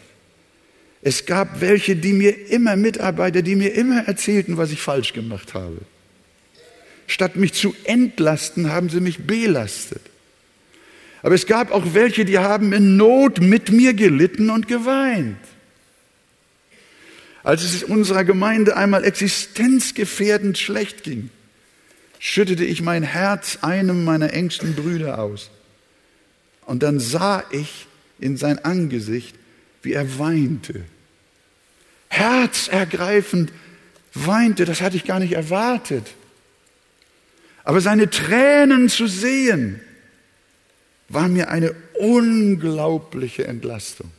Es 1.04 1.26
gab 1.26 1.62
welche, 1.62 1.96
die 1.96 2.14
mir 2.14 2.50
immer, 2.50 2.76
Mitarbeiter, 2.76 3.42
die 3.42 3.56
mir 3.56 3.74
immer 3.74 4.08
erzählten, 4.08 4.58
was 4.58 4.72
ich 4.72 4.80
falsch 4.80 5.14
gemacht 5.14 5.54
habe. 5.54 5.80
Statt 7.08 7.36
mich 7.36 7.54
zu 7.54 7.76
entlasten, 7.84 8.72
haben 8.72 8.90
sie 8.90 9.02
mich 9.02 9.26
belastet. 9.26 10.02
Aber 11.22 11.36
es 11.36 11.46
gab 11.46 11.72
auch 11.72 11.94
welche, 11.94 12.26
die 12.26 12.40
haben 12.40 12.74
in 12.74 12.98
Not 12.98 13.42
mit 13.42 13.72
mir 13.72 13.94
gelitten 13.94 14.50
und 14.50 14.68
geweint. 14.68 15.38
Als 17.44 17.64
es 17.64 17.84
unserer 17.84 18.24
Gemeinde 18.24 18.78
einmal 18.78 19.04
existenzgefährdend 19.04 20.58
schlecht 20.58 21.04
ging, 21.04 21.30
schüttete 22.20 22.64
ich 22.64 22.82
mein 22.82 23.04
Herz 23.04 23.60
einem 23.62 24.04
meiner 24.04 24.34
engsten 24.34 24.76
Brüder 24.76 25.20
aus. 25.20 25.50
Und 26.66 26.84
dann 26.84 27.00
sah 27.00 27.44
ich 27.52 27.88
in 28.20 28.38
sein 28.38 28.64
Angesicht, 28.64 29.36
wie 29.82 29.94
er 29.94 30.20
weinte. 30.20 30.84
Herzergreifend 32.10 33.52
weinte, 34.14 34.66
das 34.66 34.82
hatte 34.82 34.98
ich 34.98 35.06
gar 35.06 35.20
nicht 35.20 35.34
erwartet. 35.34 36.06
Aber 37.64 37.82
seine 37.82 38.10
Tränen 38.10 38.90
zu 38.90 39.08
sehen, 39.08 39.82
war 41.14 41.28
mir 41.28 41.50
eine 41.50 41.76
unglaubliche 41.94 43.46
Entlastung. 43.46 44.12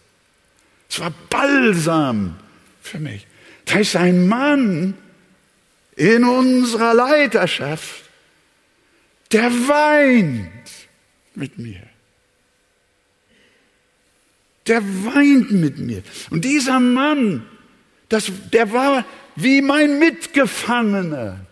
Es 0.89 1.01
war 1.01 1.13
Balsam 1.31 2.37
für 2.81 2.99
mich. 2.99 3.27
Da 3.65 3.79
ist 3.79 3.97
ein 3.97 4.29
Mann 4.29 4.95
in 5.97 6.25
unserer 6.25 6.95
Leiterschaft, 6.95 8.05
der 9.31 9.51
weint 9.51 10.49
mit 11.35 11.59
mir. 11.59 11.83
Der 14.67 14.83
weint 14.83 15.51
mit 15.51 15.79
mir. 15.79 16.03
Und 16.31 16.45
dieser 16.45 16.79
Mann, 16.79 17.47
das, 18.09 18.31
der 18.53 18.73
war 18.73 19.05
wie 19.35 19.63
mein 19.63 19.99
Mitgefangener. 19.99 21.45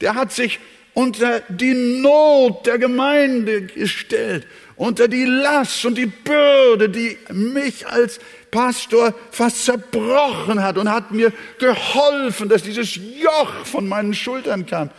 Der 0.00 0.14
hat 0.14 0.32
sich 0.32 0.58
unter 0.94 1.40
die 1.48 1.74
Not 1.74 2.66
der 2.66 2.78
Gemeinde 2.78 3.62
gestellt, 3.62 4.46
unter 4.76 5.08
die 5.08 5.24
Last 5.24 5.84
und 5.84 5.98
die 5.98 6.06
Bürde, 6.06 6.88
die 6.88 7.18
mich 7.32 7.86
als 7.86 8.20
Pastor 8.50 9.14
fast 9.30 9.64
zerbrochen 9.64 10.62
hat 10.62 10.78
und 10.78 10.88
hat 10.88 11.10
mir 11.10 11.32
geholfen, 11.58 12.48
dass 12.48 12.62
dieses 12.62 12.94
Joch 12.94 13.64
von 13.64 13.88
meinen 13.88 14.14
Schultern 14.14 14.66
kam. 14.66 14.90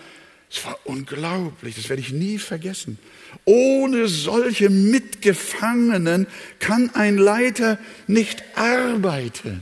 Es 0.51 0.63
war 0.65 0.77
unglaublich, 0.83 1.75
das 1.75 1.89
werde 1.89 2.01
ich 2.01 2.11
nie 2.11 2.37
vergessen. 2.37 2.99
Ohne 3.45 4.07
solche 4.07 4.69
Mitgefangenen 4.69 6.27
kann 6.59 6.91
ein 6.93 7.17
Leiter 7.17 7.77
nicht 8.07 8.43
arbeiten. 8.55 9.61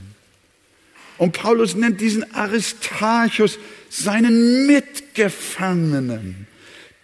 Und 1.16 1.32
Paulus 1.32 1.74
nennt 1.74 2.00
diesen 2.00 2.34
Aristarchus 2.34 3.58
seinen 3.94 4.66
Mitgefangenen, 4.66 6.46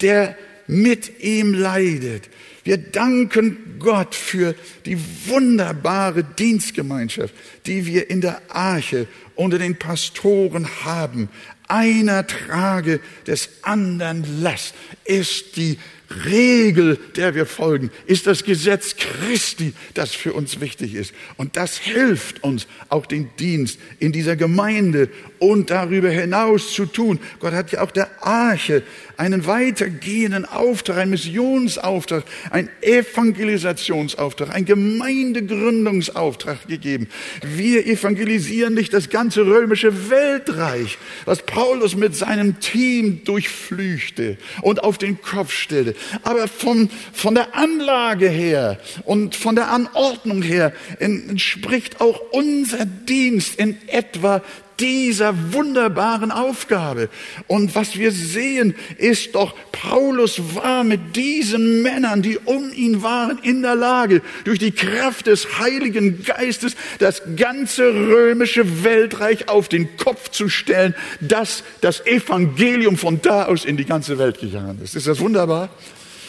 der 0.01 0.37
mit 0.67 1.23
ihm 1.23 1.55
leidet. 1.55 2.29
Wir 2.65 2.79
danken 2.79 3.77
Gott 3.79 4.15
für 4.15 4.55
die 4.87 4.99
wunderbare 5.27 6.25
Dienstgemeinschaft, 6.25 7.35
die 7.67 7.87
wir 7.87 8.11
in 8.11 8.21
der 8.21 8.43
Arche 8.49 9.07
unter 9.35 9.59
den 9.59 9.77
Pastoren 9.77 10.69
haben. 10.85 11.29
Einer 11.69 12.27
trage 12.27 13.01
des 13.27 13.49
anderen 13.63 14.43
Last 14.43 14.75
ist 15.05 15.57
die 15.57 15.79
Regel, 16.27 16.99
der 17.17 17.35
wir 17.35 17.47
folgen, 17.47 17.91
ist 18.07 18.27
das 18.27 18.43
Gesetz 18.43 18.97
Christi, 18.97 19.73
das 19.95 20.13
für 20.13 20.33
uns 20.33 20.61
wichtig 20.61 20.95
ist. 20.95 21.15
Und 21.37 21.57
das 21.57 21.79
hilft 21.79 22.43
uns, 22.43 22.67
auch 22.89 23.07
den 23.07 23.31
Dienst 23.39 23.79
in 24.01 24.11
dieser 24.11 24.35
Gemeinde 24.35 25.09
und 25.39 25.71
darüber 25.71 26.11
hinaus 26.11 26.73
zu 26.73 26.87
tun. 26.87 27.21
Gott 27.39 27.53
hat 27.53 27.71
ja 27.73 27.83
auch 27.83 27.93
der 27.93 28.25
Arche 28.25 28.83
einen 29.17 29.47
weitergehenden 29.47 30.47
Auftrag, 30.47 30.99
einen 30.99 31.13
Missionsauftrag, 31.13 32.25
einen 32.51 32.71
Evangelisationsauftrag, 32.81 34.55
einen 34.55 34.67
Gemeindegründungsauftrag 34.67 36.67
gegeben. 36.67 37.09
Wir 37.43 37.87
evangelisieren 37.87 38.75
nicht 38.75 38.93
das 38.93 39.11
ganze 39.11 39.47
römische 39.47 40.11
Weltreich, 40.11 40.99
was 41.25 41.43
Paulus 41.43 41.95
mit 41.95 42.17
seinem 42.17 42.59
Team 42.59 43.23
durchflüchte 43.25 44.39
und 44.63 44.83
auf 44.83 44.99
den 44.99 45.23
Kopf 45.23 45.53
stellte 45.53 45.95
aber 46.23 46.49
von, 46.49 46.91
von 47.13 47.35
der 47.35 47.55
Anlage 47.55 48.29
her 48.29 48.79
und 49.05 49.37
von 49.37 49.55
der 49.57 49.71
Anordnung 49.71 50.43
her 50.43 50.73
entspricht 50.99 52.01
auch 52.01 52.21
unser 52.33 52.87
Dienst 52.87 53.57
in 53.57 53.77
etwa 53.89 54.43
dieser 54.81 55.53
wunderbaren 55.53 56.31
Aufgabe. 56.31 57.09
Und 57.47 57.75
was 57.75 57.97
wir 57.97 58.13
sehen, 58.13 58.75
ist 58.97 59.35
doch, 59.35 59.55
Paulus 59.73 60.41
war 60.55 60.85
mit 60.85 61.17
diesen 61.17 61.83
Männern, 61.83 62.23
die 62.23 62.39
um 62.39 62.73
ihn 62.73 63.03
waren, 63.03 63.39
in 63.43 63.63
der 63.63 63.75
Lage, 63.75 64.23
durch 64.45 64.59
die 64.59 64.73
Kraft 64.73 65.27
des 65.27 65.59
Heiligen 65.59 66.25
Geistes 66.25 66.75
das 66.99 67.23
ganze 67.37 67.85
römische 67.85 68.85
Weltreich 68.85 69.49
auf 69.49 69.69
den 69.69 69.97
Kopf 69.97 70.31
zu 70.31 70.49
stellen, 70.49 70.95
dass 71.21 71.63
das 71.81 72.05
Evangelium 72.07 72.97
von 72.97 73.21
da 73.23 73.47
aus 73.47 73.65
in 73.65 73.77
die 73.77 73.85
ganze 73.85 74.19
Welt 74.19 74.41
gegangen 74.41 74.81
ist. 74.83 74.97
Ist 74.97 75.07
das 75.07 75.21
wunderbar? 75.21 75.69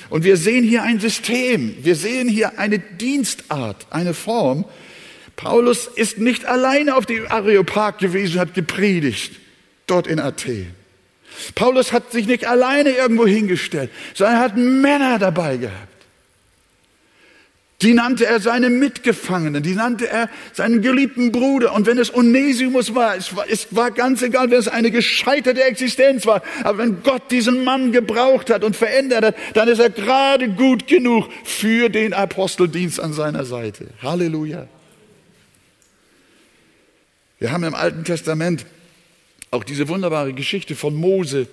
Und 0.10 0.26
wir 0.26 0.36
sehen 0.36 0.66
hier 0.66 0.84
ein 0.84 1.00
System, 1.00 1.76
wir 1.82 1.96
sehen 1.96 2.28
hier 2.28 2.60
eine 2.60 2.80
Dienstart, 2.80 3.88
eine 3.90 4.14
Form. 4.14 4.66
Paulus 5.42 5.88
ist 5.88 6.20
nicht 6.20 6.46
alleine 6.46 6.96
auf 6.96 7.06
dem 7.06 7.30
Areopag 7.32 7.98
gewesen, 7.98 8.40
hat 8.40 8.54
gepredigt, 8.54 9.34
dort 9.88 10.08
in 10.08 10.20
Athen. 10.20 10.68
Paulus 11.56 11.92
hat 11.92 12.12
sich 12.12 12.28
nicht 12.28 12.46
alleine 12.46 12.92
irgendwo 12.92 13.26
hingestellt, 13.26 13.90
sondern 14.14 14.36
er 14.36 14.42
hat 14.42 14.58
Männer 14.58 15.18
dabei 15.18 15.58
gehabt. 15.58 15.88
Die 17.82 17.96
nannte 17.96 18.28
er 18.28 18.40
seine 18.40 18.70
Mitgefangenen, 18.70 19.64
die 19.64 19.74
nannte 19.74 20.08
er 20.08 20.30
seinen 20.54 20.84
geliebten 20.84 21.32
Bruder. 21.32 21.74
Und 21.74 21.88
wenn 21.88 21.98
es 21.98 22.14
Onesimus 22.14 22.94
war, 22.94 23.16
es 23.16 23.36
war, 23.36 23.46
es 23.50 23.76
war 23.76 23.90
ganz 23.90 24.22
egal, 24.22 24.52
wenn 24.52 24.60
es 24.60 24.68
eine 24.68 24.92
gescheiterte 24.92 25.64
Existenz 25.64 26.28
war, 26.28 26.44
aber 26.64 26.78
wenn 26.78 27.02
Gott 27.02 27.32
diesen 27.32 27.64
Mann 27.64 27.92
gebraucht 27.92 28.52
hat 28.52 28.64
und 28.64 28.76
verändert 28.76 29.26
hat, 29.26 29.36
dann 29.56 29.68
ist 29.68 29.80
er 29.80 29.90
gerade 29.90 30.50
gut 30.50 30.86
genug 30.86 31.30
für 31.44 31.90
den 31.90 32.14
Aposteldienst 32.14 33.00
an 33.00 33.14
seiner 33.14 33.46
Seite. 33.46 33.88
Halleluja. 34.04 34.68
Wir 37.42 37.52
haben 37.52 37.64
im 37.64 37.74
Alten 37.74 38.04
Testament 38.04 38.68
auch 39.50 39.64
diese 39.64 39.88
wunderbare 39.88 40.32
Geschichte 40.32 40.76
von 40.76 40.94
Mose, 40.94 41.48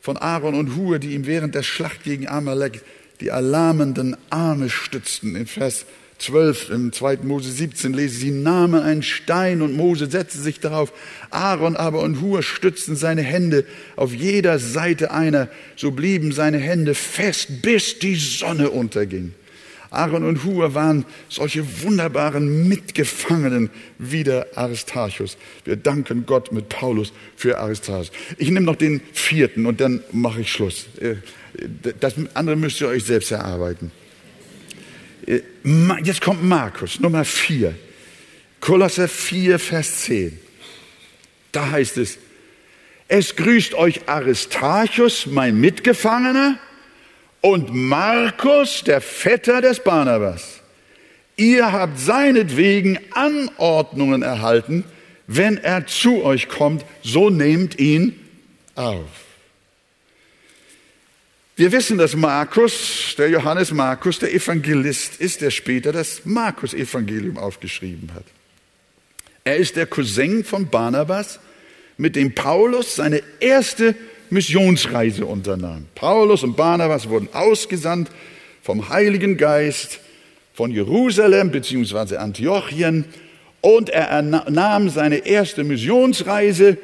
von 0.00 0.16
Aaron 0.16 0.54
und 0.54 0.76
Hur, 0.76 1.00
die 1.00 1.14
ihm 1.14 1.26
während 1.26 1.56
der 1.56 1.64
Schlacht 1.64 2.04
gegen 2.04 2.28
Amalek 2.28 2.80
die 3.20 3.26
erlahmenden 3.26 4.16
Arme 4.30 4.70
stützten. 4.70 5.34
In 5.34 5.48
Vers 5.48 5.84
12 6.18 6.70
im 6.70 6.92
2. 6.92 7.18
Mose 7.24 7.50
17 7.50 7.92
lesen 7.92 8.20
sie, 8.20 8.30
nahmen 8.30 8.80
einen 8.80 9.02
Stein 9.02 9.62
und 9.62 9.76
Mose 9.76 10.08
setzte 10.08 10.38
sich 10.38 10.60
darauf. 10.60 10.92
Aaron 11.30 11.74
aber 11.74 12.02
und 12.02 12.20
Hur 12.20 12.44
stützten 12.44 12.94
seine 12.94 13.22
Hände 13.22 13.64
auf 13.96 14.14
jeder 14.14 14.60
Seite 14.60 15.10
einer. 15.10 15.48
So 15.74 15.90
blieben 15.90 16.30
seine 16.30 16.58
Hände 16.58 16.94
fest, 16.94 17.62
bis 17.62 17.98
die 17.98 18.14
Sonne 18.14 18.70
unterging. 18.70 19.34
Aaron 19.92 20.24
und 20.24 20.44
Hur 20.44 20.74
waren 20.74 21.04
solche 21.28 21.82
wunderbaren 21.82 22.68
Mitgefangenen 22.68 23.70
wie 23.98 24.24
der 24.24 24.46
Aristarchus. 24.56 25.36
Wir 25.64 25.76
danken 25.76 26.24
Gott 26.26 26.50
mit 26.52 26.68
Paulus 26.68 27.12
für 27.36 27.58
Aristarchus. 27.58 28.10
Ich 28.38 28.50
nehme 28.50 28.66
noch 28.66 28.76
den 28.76 29.00
vierten 29.12 29.66
und 29.66 29.80
dann 29.80 30.02
mache 30.12 30.40
ich 30.40 30.50
Schluss. 30.50 30.86
Äh, 31.00 31.16
das 32.00 32.14
andere 32.34 32.56
müsst 32.56 32.80
ihr 32.80 32.88
euch 32.88 33.04
selbst 33.04 33.30
erarbeiten. 33.30 33.92
Äh, 35.26 35.40
jetzt 36.02 36.20
kommt 36.20 36.42
Markus, 36.42 36.98
Nummer 36.98 37.24
4. 37.24 37.74
Kolosser 38.60 39.08
4, 39.08 39.58
Vers 39.58 40.02
10. 40.02 40.38
Da 41.52 41.70
heißt 41.70 41.98
es, 41.98 42.18
es 43.08 43.36
grüßt 43.36 43.74
euch 43.74 44.08
Aristarchus, 44.08 45.26
mein 45.26 45.60
Mitgefangener, 45.60 46.58
und 47.42 47.74
Markus, 47.74 48.82
der 48.84 49.02
Vetter 49.02 49.60
des 49.60 49.80
Barnabas. 49.80 50.60
Ihr 51.36 51.72
habt 51.72 51.98
seinetwegen 51.98 52.98
Anordnungen 53.10 54.22
erhalten, 54.22 54.84
wenn 55.26 55.58
er 55.58 55.86
zu 55.86 56.24
euch 56.24 56.48
kommt, 56.48 56.84
so 57.02 57.30
nehmt 57.30 57.78
ihn 57.78 58.18
auf. 58.74 59.08
Wir 61.56 61.72
wissen, 61.72 61.98
dass 61.98 62.16
Markus, 62.16 63.14
der 63.18 63.28
Johannes 63.28 63.72
Markus, 63.72 64.18
der 64.18 64.32
Evangelist 64.32 65.20
ist, 65.20 65.42
der 65.42 65.50
später 65.50 65.92
das 65.92 66.22
Markus-Evangelium 66.24 67.38
aufgeschrieben 67.38 68.14
hat. 68.14 68.24
Er 69.44 69.56
ist 69.56 69.76
der 69.76 69.86
Cousin 69.86 70.44
von 70.44 70.68
Barnabas, 70.68 71.40
mit 71.98 72.16
dem 72.16 72.34
Paulus 72.34 72.96
seine 72.96 73.22
erste 73.40 73.94
Missionsreise 74.32 75.26
unternahm. 75.26 75.84
Paulus 75.94 76.42
und 76.42 76.56
Barnabas 76.56 77.10
wurden 77.10 77.28
ausgesandt 77.34 78.10
vom 78.62 78.88
Heiligen 78.88 79.36
Geist 79.36 80.00
von 80.54 80.70
Jerusalem 80.70 81.50
bzw. 81.50 82.16
Antiochien 82.16 83.04
und 83.60 83.90
er 83.90 84.22
nahm 84.22 84.88
seine 84.88 85.26
erste 85.26 85.64
Missionsreise 85.64 86.78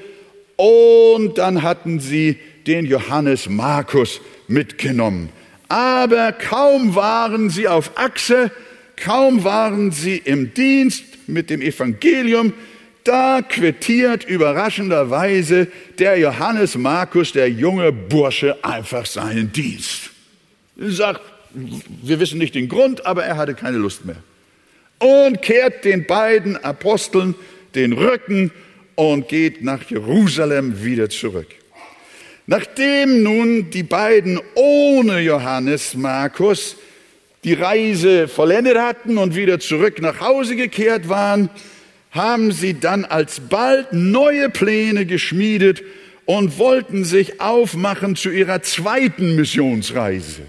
und 0.56 1.38
dann 1.38 1.62
hatten 1.62 2.00
sie 2.00 2.36
den 2.66 2.84
Johannes 2.84 3.48
Markus 3.48 4.20
mitgenommen. 4.46 5.30
Aber 5.68 6.32
kaum 6.32 6.94
waren 6.96 7.48
sie 7.48 7.66
auf 7.66 7.92
Achse, 7.94 8.50
kaum 8.96 9.42
waren 9.44 9.90
sie 9.90 10.18
im 10.18 10.52
Dienst 10.52 11.04
mit 11.26 11.48
dem 11.48 11.62
Evangelium, 11.62 12.52
da 13.08 13.40
quittiert 13.40 14.24
überraschenderweise 14.24 15.68
der 15.98 16.18
Johannes 16.18 16.76
Markus, 16.76 17.32
der 17.32 17.48
junge 17.48 17.90
Bursche, 17.90 18.62
einfach 18.62 19.06
seinen 19.06 19.50
Dienst. 19.50 20.10
Er 20.78 20.90
sagt, 20.90 21.22
wir 21.54 22.20
wissen 22.20 22.38
nicht 22.38 22.54
den 22.54 22.68
Grund, 22.68 23.06
aber 23.06 23.24
er 23.24 23.38
hatte 23.38 23.54
keine 23.54 23.78
Lust 23.78 24.04
mehr. 24.04 24.22
Und 24.98 25.40
kehrt 25.40 25.86
den 25.86 26.06
beiden 26.06 26.62
Aposteln 26.62 27.34
den 27.74 27.94
Rücken 27.94 28.50
und 28.94 29.28
geht 29.28 29.62
nach 29.62 29.88
Jerusalem 29.88 30.84
wieder 30.84 31.08
zurück. 31.08 31.48
Nachdem 32.46 33.22
nun 33.22 33.70
die 33.70 33.84
beiden 33.84 34.38
ohne 34.54 35.20
Johannes 35.20 35.94
Markus 35.94 36.76
die 37.44 37.54
Reise 37.54 38.28
vollendet 38.28 38.76
hatten 38.76 39.16
und 39.16 39.34
wieder 39.34 39.60
zurück 39.60 40.02
nach 40.02 40.20
Hause 40.20 40.56
gekehrt 40.56 41.08
waren, 41.08 41.48
haben 42.18 42.52
sie 42.52 42.78
dann 42.78 43.06
alsbald 43.06 43.94
neue 43.94 44.50
Pläne 44.50 45.06
geschmiedet 45.06 45.82
und 46.26 46.58
wollten 46.58 47.04
sich 47.04 47.40
aufmachen 47.40 48.14
zu 48.14 48.28
ihrer 48.28 48.60
zweiten 48.60 49.34
Missionsreise. 49.36 50.42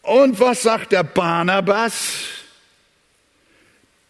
Und 0.00 0.40
was 0.40 0.62
sagt 0.62 0.92
der 0.92 1.04
Barnabas? 1.04 2.42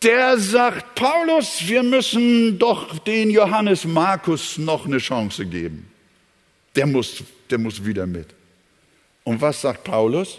der 0.03 0.39
sagt, 0.39 0.95
Paulus, 0.95 1.67
wir 1.67 1.83
müssen 1.83 2.59
doch 2.59 2.99
den 2.99 3.31
Johannes 3.31 3.85
Markus 3.85 4.59
noch 4.59 4.87
eine 4.87 4.99
Chance 4.99 5.47
geben. 5.47 5.91
Der 6.75 6.87
muss, 6.87 7.23
der 7.51 7.59
muss 7.59 7.85
wieder 7.85 8.07
mit. 8.07 8.29
Und 9.25 9.41
was 9.41 9.61
sagt 9.61 9.85
Paulus? 9.85 10.39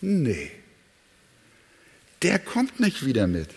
Nee, 0.00 0.50
der 2.22 2.38
kommt 2.38 2.80
nicht 2.80 3.04
wieder 3.04 3.26
mit. 3.26 3.48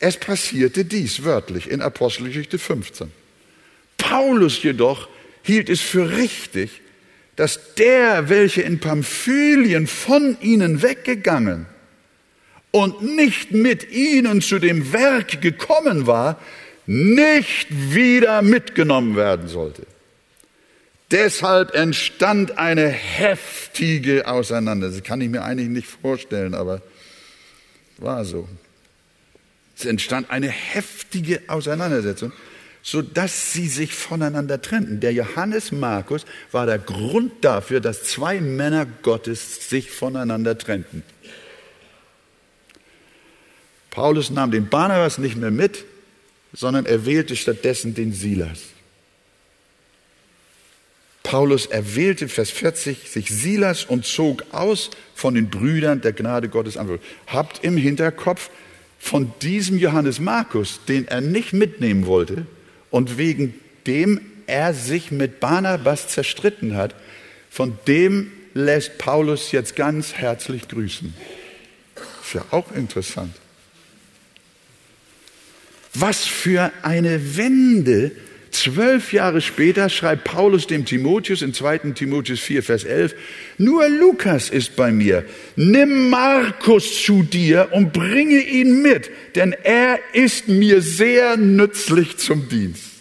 Es 0.00 0.16
passierte 0.16 0.84
dies 0.84 1.24
wörtlich 1.24 1.70
in 1.70 1.80
Apostelgeschichte 1.80 2.58
15. 2.58 3.10
Paulus 3.96 4.62
jedoch 4.62 5.08
hielt 5.42 5.68
es 5.68 5.80
für 5.80 6.16
richtig, 6.16 6.80
dass 7.36 7.74
der, 7.74 8.28
welcher 8.28 8.64
in 8.64 8.80
Pamphylien 8.80 9.86
von 9.86 10.36
ihnen 10.40 10.82
weggegangen 10.82 11.66
und 12.70 13.02
nicht 13.02 13.52
mit 13.52 13.90
ihnen 13.90 14.40
zu 14.40 14.58
dem 14.58 14.92
Werk 14.92 15.40
gekommen 15.40 16.06
war, 16.06 16.40
nicht 16.86 17.68
wieder 17.70 18.42
mitgenommen 18.42 19.16
werden 19.16 19.48
sollte. 19.48 19.86
Deshalb 21.10 21.74
entstand 21.74 22.58
eine 22.58 22.88
heftige 22.88 24.26
Auseinandersetzung. 24.26 25.02
Das 25.02 25.08
kann 25.08 25.20
ich 25.20 25.28
mir 25.28 25.42
eigentlich 25.42 25.68
nicht 25.68 25.88
vorstellen, 25.88 26.54
aber 26.54 26.82
war 27.98 28.24
so. 28.24 28.48
Es 29.78 29.84
entstand 29.84 30.30
eine 30.30 30.48
heftige 30.48 31.42
Auseinandersetzung, 31.46 32.32
so 32.82 33.00
dass 33.00 33.52
sie 33.52 33.68
sich 33.68 33.94
voneinander 33.94 34.60
trennten. 34.60 34.98
Der 34.98 35.12
Johannes 35.12 35.70
Markus 35.70 36.26
war 36.50 36.66
der 36.66 36.78
Grund 36.78 37.44
dafür, 37.44 37.78
dass 37.80 38.02
zwei 38.02 38.40
Männer 38.40 38.86
Gottes 38.86 39.68
sich 39.68 39.92
voneinander 39.92 40.58
trennten. 40.58 41.04
Paulus 43.90 44.30
nahm 44.30 44.50
den 44.50 44.68
Barnabas 44.68 45.18
nicht 45.18 45.36
mehr 45.36 45.52
mit, 45.52 45.84
sondern 46.52 46.84
er 46.84 47.06
wählte 47.06 47.36
stattdessen 47.36 47.94
den 47.94 48.12
Silas. 48.12 48.60
Paulus 51.22 51.66
erwählte, 51.66 52.28
Vers 52.28 52.50
40, 52.50 53.10
sich 53.10 53.30
Silas 53.30 53.84
und 53.84 54.06
zog 54.06 54.44
aus 54.50 54.90
von 55.14 55.34
den 55.34 55.50
Brüdern 55.50 56.00
der 56.00 56.14
Gnade 56.14 56.48
Gottes 56.48 56.76
an. 56.76 56.98
Habt 57.26 57.62
im 57.62 57.76
Hinterkopf 57.76 58.50
von 58.98 59.32
diesem 59.42 59.78
Johannes 59.78 60.20
Markus, 60.20 60.80
den 60.86 61.08
er 61.08 61.20
nicht 61.20 61.52
mitnehmen 61.52 62.06
wollte 62.06 62.46
und 62.90 63.16
wegen 63.16 63.54
dem 63.86 64.20
er 64.46 64.74
sich 64.74 65.10
mit 65.10 65.40
Barnabas 65.40 66.08
zerstritten 66.08 66.76
hat, 66.76 66.94
von 67.50 67.78
dem 67.86 68.32
lässt 68.54 68.98
Paulus 68.98 69.52
jetzt 69.52 69.76
ganz 69.76 70.14
herzlich 70.14 70.68
grüßen. 70.68 71.14
Ist 72.22 72.34
ja 72.34 72.44
auch 72.50 72.72
interessant. 72.72 73.34
Was 75.94 76.24
für 76.24 76.72
eine 76.82 77.36
Wende. 77.36 78.12
Zwölf 78.50 79.12
Jahre 79.12 79.40
später 79.40 79.88
schreibt 79.88 80.24
Paulus 80.24 80.66
dem 80.66 80.84
Timotheus 80.84 81.42
in 81.42 81.54
2. 81.54 81.78
Timotheus 81.94 82.40
4, 82.40 82.62
Vers 82.62 82.84
11, 82.84 83.14
nur 83.58 83.88
Lukas 83.88 84.50
ist 84.50 84.76
bei 84.76 84.92
mir. 84.92 85.24
Nimm 85.56 86.10
Markus 86.10 87.02
zu 87.02 87.22
dir 87.22 87.68
und 87.72 87.92
bringe 87.92 88.40
ihn 88.40 88.82
mit, 88.82 89.10
denn 89.34 89.52
er 89.52 89.98
ist 90.12 90.48
mir 90.48 90.82
sehr 90.82 91.36
nützlich 91.36 92.16
zum 92.18 92.48
Dienst. 92.48 92.97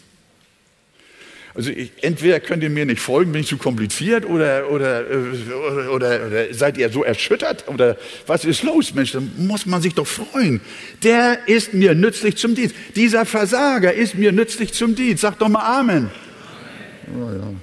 Also 1.58 1.72
ich, 1.72 1.92
entweder 2.02 2.40
könnt 2.40 2.62
ihr 2.62 2.70
mir 2.70 2.86
nicht 2.86 3.02
folgen, 3.02 3.32
bin 3.32 3.42
ich 3.42 3.48
zu 3.48 3.58
kompliziert 3.58 4.28
oder, 4.28 4.70
oder, 4.70 5.06
oder, 5.10 5.92
oder, 5.92 6.28
oder 6.28 6.54
seid 6.54 6.78
ihr 6.78 6.92
so 6.92 7.04
erschüttert 7.04 7.68
oder 7.68 7.98
was 8.28 8.46
ist 8.46 8.62
los, 8.62 8.94
Mensch, 8.94 9.14
da 9.14 9.24
muss 9.38 9.66
man 9.66 9.82
sich 9.82 9.96
doch 9.96 10.06
freuen. 10.06 10.62
Der 11.02 11.48
ist 11.48 11.74
mir 11.74 11.96
nützlich 11.96 12.38
zum 12.38 12.54
Dienst. 12.54 12.76
Dieser 12.96 13.26
Versager 13.26 13.92
ist 13.92 14.14
mir 14.14 14.32
nützlich 14.32 14.74
zum 14.74 14.94
Dienst. 14.94 15.22
Sag 15.24 15.40
doch 15.40 15.50
mal 15.50 15.80
Amen. 15.80 16.12
Oh, 17.08 17.32
ja. 17.32 17.54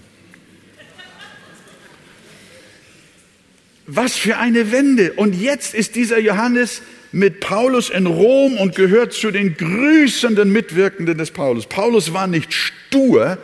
Was 3.87 4.17
für 4.17 4.39
eine 4.39 4.73
Wende. 4.73 5.13
Und 5.13 5.41
jetzt 5.41 5.73
ist 5.73 5.95
dieser 5.95 6.19
Johannes 6.19 6.83
mit 7.13 7.39
Paulus 7.39 7.91
in 7.91 8.07
Rom 8.07 8.57
und 8.57 8.75
gehört 8.75 9.13
zu 9.13 9.31
den 9.31 9.57
grüßenden 9.57 10.51
Mitwirkenden 10.51 11.17
des 11.17 11.31
Paulus. 11.31 11.67
Paulus 11.67 12.13
war 12.13 12.27
nicht 12.27 12.53
stur, 12.53 13.39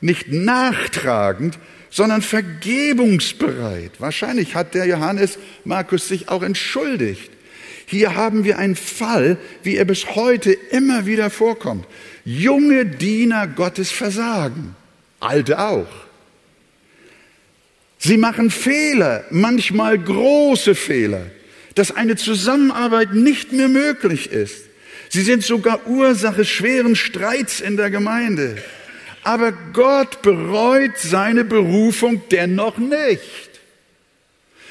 nicht 0.00 0.30
nachtragend, 0.30 1.58
sondern 1.90 2.22
vergebungsbereit. 2.22 3.92
Wahrscheinlich 3.98 4.54
hat 4.54 4.74
der 4.74 4.86
Johannes 4.86 5.38
Markus 5.64 6.08
sich 6.08 6.28
auch 6.28 6.42
entschuldigt. 6.42 7.30
Hier 7.86 8.16
haben 8.16 8.44
wir 8.44 8.58
einen 8.58 8.76
Fall, 8.76 9.38
wie 9.62 9.76
er 9.76 9.84
bis 9.84 10.16
heute 10.16 10.52
immer 10.52 11.06
wieder 11.06 11.30
vorkommt. 11.30 11.86
Junge 12.24 12.84
Diener 12.84 13.46
Gottes 13.46 13.92
versagen, 13.92 14.74
alte 15.20 15.60
auch. 15.60 15.86
Sie 17.98 18.16
machen 18.16 18.50
Fehler, 18.50 19.24
manchmal 19.30 19.98
große 19.98 20.74
Fehler, 20.74 21.26
dass 21.76 21.94
eine 21.94 22.16
Zusammenarbeit 22.16 23.14
nicht 23.14 23.52
mehr 23.52 23.68
möglich 23.68 24.30
ist. 24.30 24.64
Sie 25.08 25.22
sind 25.22 25.44
sogar 25.44 25.86
Ursache 25.86 26.44
schweren 26.44 26.96
Streits 26.96 27.60
in 27.60 27.76
der 27.76 27.90
Gemeinde. 27.90 28.56
Aber 29.26 29.50
Gott 29.72 30.22
bereut 30.22 30.98
seine 30.98 31.42
Berufung 31.42 32.22
dennoch 32.30 32.78
nicht. 32.78 33.50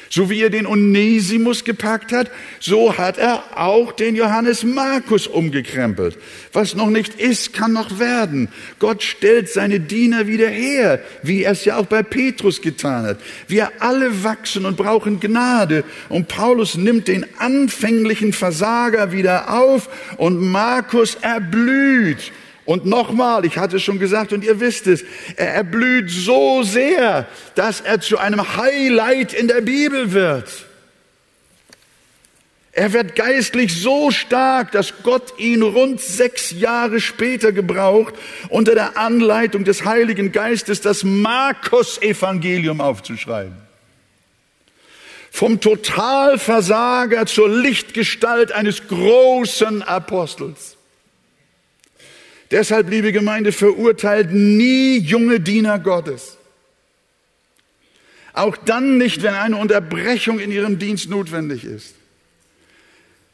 So 0.09 0.29
wie 0.29 0.39
er 0.39 0.49
den 0.49 0.65
Onesimus 0.65 1.65
gepackt 1.65 2.13
hat, 2.13 2.31
so 2.61 2.97
hat 2.97 3.17
er 3.17 3.43
auch 3.57 3.91
den 3.91 4.15
Johannes 4.15 4.63
Markus 4.63 5.27
umgekrempelt. 5.27 6.17
Was 6.53 6.73
noch 6.73 6.89
nicht 6.89 7.19
ist, 7.19 7.51
kann 7.51 7.73
noch 7.73 7.99
werden. 7.99 8.47
Gott 8.79 9.03
stellt 9.03 9.49
seine 9.49 9.81
Diener 9.81 10.25
wieder 10.25 10.47
her, 10.47 11.01
wie 11.21 11.43
er 11.43 11.51
es 11.51 11.65
ja 11.65 11.75
auch 11.75 11.87
bei 11.87 12.01
Petrus 12.01 12.61
getan 12.61 13.05
hat. 13.07 13.17
Wir 13.49 13.73
alle 13.79 14.23
wachsen 14.23 14.65
und 14.65 14.77
brauchen 14.77 15.19
Gnade. 15.19 15.83
Und 16.07 16.29
Paulus 16.29 16.75
nimmt 16.75 17.09
den 17.09 17.25
anfänglichen 17.39 18.31
Versager 18.31 19.11
wieder 19.11 19.53
auf 19.53 19.89
und 20.15 20.39
Markus 20.39 21.15
erblüht. 21.15 22.31
Und 22.65 22.85
nochmal, 22.85 23.45
ich 23.45 23.57
hatte 23.57 23.77
es 23.77 23.83
schon 23.83 23.99
gesagt 23.99 24.33
und 24.33 24.43
ihr 24.43 24.59
wisst 24.59 24.87
es, 24.87 25.05
er 25.35 25.53
erblüht 25.53 26.09
so 26.09 26.63
sehr, 26.63 27.27
dass 27.53 27.79
er 27.79 28.01
zu 28.01 28.17
einem 28.17 28.57
Highlight 28.57 29.33
in 29.33 29.47
der 29.47 29.61
Bibel 29.61 30.13
wird. 30.13 30.49
Er 32.71 32.91
wird 32.91 33.15
geistlich 33.15 33.81
so 33.81 34.11
stark, 34.11 34.73
dass 34.73 34.95
Gott 35.03 35.39
ihn 35.39 35.61
rund 35.61 36.01
sechs 36.01 36.51
Jahre 36.51 36.99
später 36.99 37.53
gebraucht, 37.53 38.15
unter 38.49 38.73
der 38.73 38.97
Anleitung 38.97 39.63
des 39.63 39.85
Heiligen 39.85 40.33
Geistes 40.33 40.81
das 40.81 41.05
Markus-Evangelium 41.05 42.81
aufzuschreiben. 42.81 43.55
Vom 45.31 45.61
Totalversager 45.61 47.25
zur 47.27 47.47
Lichtgestalt 47.47 48.51
eines 48.51 48.87
großen 48.87 49.81
Apostels. 49.81 50.74
Deshalb, 52.51 52.89
liebe 52.89 53.11
Gemeinde, 53.11 53.51
verurteilt 53.51 54.31
nie 54.31 54.97
junge 54.97 55.39
Diener 55.39 55.79
Gottes. 55.79 56.37
Auch 58.33 58.57
dann 58.57 58.97
nicht, 58.97 59.23
wenn 59.23 59.33
eine 59.33 59.57
Unterbrechung 59.57 60.39
in 60.39 60.51
ihrem 60.51 60.77
Dienst 60.77 61.09
notwendig 61.09 61.63
ist. 61.63 61.95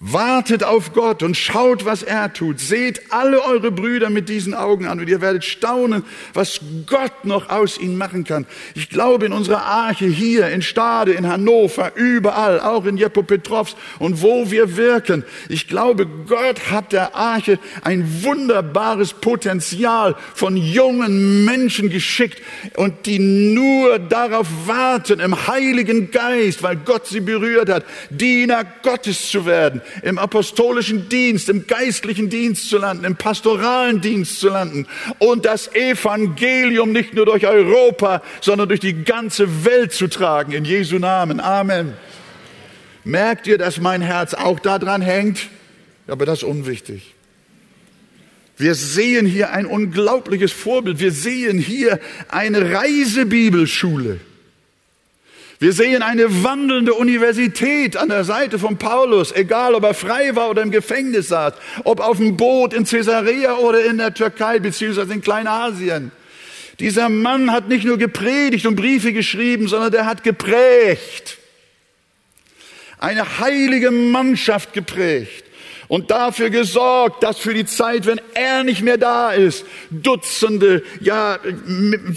Wartet 0.03 0.63
auf 0.63 0.93
Gott 0.93 1.21
und 1.21 1.37
schaut, 1.37 1.85
was 1.85 2.01
er 2.01 2.33
tut. 2.33 2.59
Seht 2.59 3.11
alle 3.11 3.45
eure 3.45 3.69
Brüder 3.69 4.09
mit 4.09 4.29
diesen 4.29 4.55
Augen 4.55 4.87
an 4.87 4.99
und 4.99 5.07
ihr 5.07 5.21
werdet 5.21 5.45
staunen, 5.45 6.03
was 6.33 6.59
Gott 6.87 7.23
noch 7.23 7.49
aus 7.49 7.77
ihnen 7.77 7.97
machen 7.97 8.23
kann. 8.23 8.47
Ich 8.73 8.89
glaube 8.89 9.27
in 9.27 9.31
unserer 9.31 9.63
Arche 9.63 10.07
hier, 10.07 10.47
in 10.47 10.63
Stade, 10.63 11.11
in 11.11 11.27
Hannover, 11.27 11.91
überall, 11.93 12.59
auch 12.59 12.85
in 12.85 12.97
Jepopetrovs 12.97 13.75
und 13.99 14.23
wo 14.23 14.49
wir 14.49 14.75
wirken. 14.75 15.23
Ich 15.49 15.67
glaube, 15.67 16.07
Gott 16.07 16.71
hat 16.71 16.93
der 16.93 17.13
Arche 17.13 17.59
ein 17.83 18.23
wunderbares 18.23 19.13
Potenzial 19.13 20.15
von 20.33 20.57
jungen 20.57 21.45
Menschen 21.45 21.91
geschickt 21.91 22.41
und 22.75 23.05
die 23.05 23.19
nur 23.19 23.99
darauf 23.99 24.47
warten, 24.65 25.19
im 25.19 25.45
Heiligen 25.45 26.09
Geist, 26.09 26.63
weil 26.63 26.77
Gott 26.77 27.05
sie 27.05 27.19
berührt 27.19 27.69
hat, 27.69 27.85
Diener 28.09 28.65
Gottes 28.81 29.29
zu 29.29 29.45
werden 29.45 29.83
im 30.01 30.17
apostolischen 30.17 31.09
Dienst, 31.09 31.49
im 31.49 31.67
geistlichen 31.67 32.29
Dienst 32.29 32.69
zu 32.69 32.77
landen, 32.77 33.05
im 33.05 33.15
pastoralen 33.15 34.01
Dienst 34.01 34.39
zu 34.39 34.49
landen 34.49 34.87
und 35.19 35.45
das 35.45 35.73
Evangelium 35.73 36.91
nicht 36.91 37.13
nur 37.13 37.25
durch 37.25 37.45
Europa, 37.45 38.21
sondern 38.41 38.67
durch 38.69 38.79
die 38.79 39.03
ganze 39.03 39.65
Welt 39.65 39.93
zu 39.93 40.07
tragen. 40.07 40.51
In 40.51 40.65
Jesu 40.65 40.99
Namen. 40.99 41.39
Amen. 41.39 41.93
Merkt 43.03 43.47
ihr, 43.47 43.57
dass 43.57 43.79
mein 43.79 44.01
Herz 44.01 44.33
auch 44.33 44.59
daran 44.59 45.01
hängt? 45.01 45.49
Aber 46.07 46.25
das 46.25 46.39
ist 46.39 46.43
unwichtig. 46.43 47.15
Wir 48.57 48.75
sehen 48.75 49.25
hier 49.25 49.51
ein 49.51 49.65
unglaubliches 49.65 50.51
Vorbild. 50.51 50.99
Wir 50.99 51.11
sehen 51.11 51.57
hier 51.57 51.99
eine 52.27 52.73
Reisebibelschule. 52.73 54.19
Wir 55.61 55.73
sehen 55.73 56.01
eine 56.01 56.43
wandelnde 56.43 56.95
Universität 56.95 57.95
an 57.95 58.09
der 58.09 58.23
Seite 58.23 58.57
von 58.57 58.79
Paulus, 58.79 59.31
egal 59.31 59.75
ob 59.75 59.83
er 59.83 59.93
frei 59.93 60.35
war 60.35 60.49
oder 60.49 60.63
im 60.63 60.71
Gefängnis 60.71 61.27
saß, 61.27 61.53
ob 61.83 61.99
auf 61.99 62.17
dem 62.17 62.35
Boot 62.35 62.73
in 62.73 62.83
Caesarea 62.83 63.57
oder 63.57 63.85
in 63.85 63.99
der 63.99 64.11
Türkei 64.11 64.57
beziehungsweise 64.57 65.13
in 65.13 65.21
Kleinasien. 65.21 66.11
Dieser 66.79 67.09
Mann 67.09 67.51
hat 67.51 67.69
nicht 67.69 67.85
nur 67.85 67.99
gepredigt 67.99 68.65
und 68.65 68.75
Briefe 68.75 69.13
geschrieben, 69.13 69.67
sondern 69.67 69.91
der 69.91 70.07
hat 70.07 70.23
geprägt. 70.23 71.37
Eine 72.97 73.37
heilige 73.37 73.91
Mannschaft 73.91 74.73
geprägt 74.73 75.50
und 75.91 76.09
dafür 76.09 76.49
gesorgt, 76.49 77.21
dass 77.21 77.37
für 77.37 77.53
die 77.53 77.65
Zeit, 77.65 78.05
wenn 78.05 78.21
er 78.33 78.63
nicht 78.63 78.81
mehr 78.81 78.97
da 78.97 79.31
ist, 79.31 79.65
Dutzende, 79.89 80.83
ja, 81.01 81.37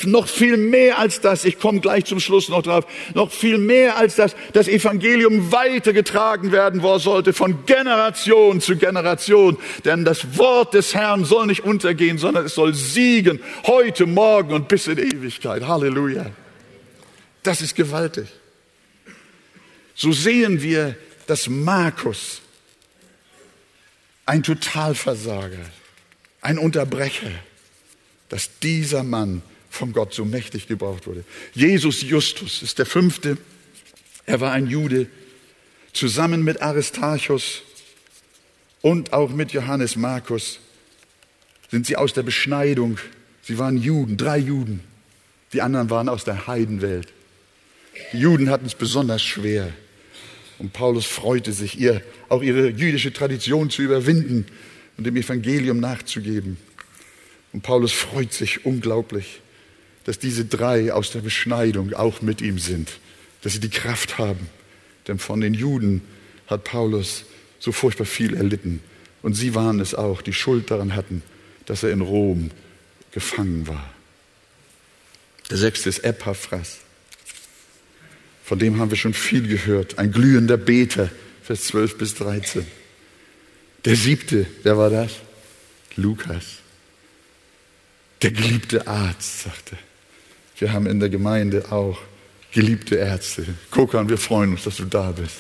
noch 0.04 0.28
viel 0.28 0.56
mehr 0.56 1.00
als 1.00 1.20
das, 1.20 1.44
ich 1.44 1.58
komme 1.58 1.80
gleich 1.80 2.04
zum 2.04 2.20
Schluss 2.20 2.48
noch 2.48 2.62
drauf, 2.62 2.86
noch 3.14 3.32
viel 3.32 3.58
mehr 3.58 3.96
als 3.96 4.14
das, 4.14 4.36
das 4.52 4.68
Evangelium 4.68 5.50
weitergetragen 5.50 6.52
werden 6.52 6.82
sollte 7.00 7.32
von 7.32 7.66
Generation 7.66 8.60
zu 8.60 8.76
Generation. 8.76 9.58
Denn 9.84 10.04
das 10.04 10.38
Wort 10.38 10.74
des 10.74 10.94
Herrn 10.94 11.24
soll 11.24 11.48
nicht 11.48 11.64
untergehen, 11.64 12.18
sondern 12.18 12.46
es 12.46 12.54
soll 12.54 12.74
siegen, 12.74 13.40
heute, 13.66 14.06
morgen 14.06 14.52
und 14.52 14.68
bis 14.68 14.86
in 14.86 14.98
Ewigkeit. 14.98 15.66
Halleluja. 15.66 16.26
Das 17.42 17.60
ist 17.60 17.74
gewaltig. 17.74 18.28
So 19.96 20.12
sehen 20.12 20.62
wir, 20.62 20.94
dass 21.26 21.48
Markus 21.48 22.40
ein 24.26 24.42
Totalversager, 24.42 25.64
ein 26.40 26.58
Unterbrecher, 26.58 27.30
dass 28.28 28.58
dieser 28.60 29.02
Mann 29.02 29.42
von 29.70 29.92
Gott 29.92 30.14
so 30.14 30.24
mächtig 30.24 30.66
gebraucht 30.68 31.06
wurde. 31.06 31.24
Jesus 31.52 32.02
Justus 32.02 32.62
ist 32.62 32.78
der 32.78 32.86
fünfte. 32.86 33.36
Er 34.26 34.40
war 34.40 34.52
ein 34.52 34.66
Jude, 34.66 35.08
zusammen 35.92 36.42
mit 36.42 36.62
Aristarchus 36.62 37.62
und 38.82 39.12
auch 39.12 39.30
mit 39.30 39.52
Johannes 39.52 39.96
Markus 39.96 40.60
sind 41.70 41.86
sie 41.86 41.96
aus 41.96 42.12
der 42.12 42.22
Beschneidung. 42.22 42.98
Sie 43.42 43.58
waren 43.58 43.76
Juden, 43.76 44.16
drei 44.16 44.38
Juden. 44.38 44.80
Die 45.52 45.62
anderen 45.62 45.90
waren 45.90 46.08
aus 46.08 46.24
der 46.24 46.46
Heidenwelt. 46.46 47.12
Die 48.12 48.18
Juden 48.18 48.50
hatten 48.50 48.66
es 48.66 48.74
besonders 48.74 49.22
schwer. 49.22 49.72
Und 50.58 50.72
Paulus 50.72 51.06
freute 51.06 51.52
sich, 51.52 51.78
ihr 51.78 52.02
auch 52.28 52.42
ihre 52.42 52.68
jüdische 52.68 53.12
Tradition 53.12 53.70
zu 53.70 53.82
überwinden 53.82 54.46
und 54.96 55.04
dem 55.04 55.16
Evangelium 55.16 55.80
nachzugeben. 55.80 56.56
Und 57.52 57.62
Paulus 57.62 57.92
freut 57.92 58.32
sich 58.32 58.64
unglaublich, 58.64 59.40
dass 60.04 60.18
diese 60.18 60.44
drei 60.44 60.92
aus 60.92 61.10
der 61.10 61.20
Beschneidung 61.20 61.92
auch 61.94 62.22
mit 62.22 62.40
ihm 62.40 62.58
sind, 62.58 62.98
dass 63.42 63.54
sie 63.54 63.60
die 63.60 63.70
Kraft 63.70 64.18
haben. 64.18 64.48
Denn 65.08 65.18
von 65.18 65.40
den 65.40 65.54
Juden 65.54 66.02
hat 66.46 66.64
Paulus 66.64 67.24
so 67.58 67.72
furchtbar 67.72 68.04
viel 68.04 68.34
erlitten. 68.34 68.80
Und 69.22 69.34
sie 69.34 69.54
waren 69.54 69.80
es 69.80 69.94
auch, 69.94 70.22
die 70.22 70.32
Schuld 70.32 70.70
daran 70.70 70.94
hatten, 70.94 71.22
dass 71.66 71.82
er 71.82 71.90
in 71.90 72.02
Rom 72.02 72.50
gefangen 73.12 73.66
war. 73.66 73.90
Der 75.50 75.56
sechste 75.56 75.88
ist 75.88 76.00
Epaphras. 76.00 76.83
Von 78.44 78.58
dem 78.58 78.78
haben 78.78 78.90
wir 78.90 78.98
schon 78.98 79.14
viel 79.14 79.48
gehört. 79.48 79.98
Ein 79.98 80.12
glühender 80.12 80.58
Beter, 80.58 81.10
Vers 81.42 81.64
12 81.64 81.96
bis 81.96 82.14
13. 82.14 82.66
Der 83.86 83.96
siebte, 83.96 84.46
wer 84.62 84.76
war 84.76 84.90
das? 84.90 85.12
Lukas. 85.96 86.44
Der 88.20 88.30
geliebte 88.30 88.86
Arzt, 88.86 89.44
sagte. 89.44 89.78
Wir 90.58 90.72
haben 90.72 90.86
in 90.86 91.00
der 91.00 91.08
Gemeinde 91.08 91.72
auch 91.72 91.98
geliebte 92.52 92.96
Ärzte. 92.96 93.46
Kokan, 93.70 94.08
wir 94.08 94.18
freuen 94.18 94.52
uns, 94.52 94.64
dass 94.64 94.76
du 94.76 94.84
da 94.84 95.10
bist. 95.12 95.36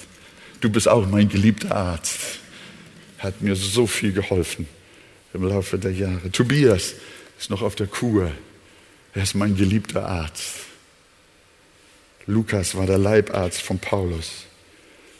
Du 0.60 0.70
bist 0.70 0.88
auch 0.88 1.06
mein 1.06 1.28
geliebter 1.28 1.76
Arzt. 1.76 2.38
Hat 3.18 3.42
mir 3.42 3.54
so 3.54 3.86
viel 3.86 4.12
geholfen 4.12 4.66
im 5.34 5.44
Laufe 5.44 5.78
der 5.78 5.92
Jahre. 5.92 6.30
Tobias 6.32 6.94
ist 7.38 7.50
noch 7.50 7.60
auf 7.60 7.74
der 7.74 7.86
Kur. 7.86 8.30
Er 9.12 9.22
ist 9.22 9.34
mein 9.34 9.56
geliebter 9.56 10.06
Arzt. 10.08 10.54
Lukas 12.26 12.74
war 12.74 12.86
der 12.86 12.98
Leibarzt 12.98 13.62
von 13.62 13.78
Paulus. 13.78 14.46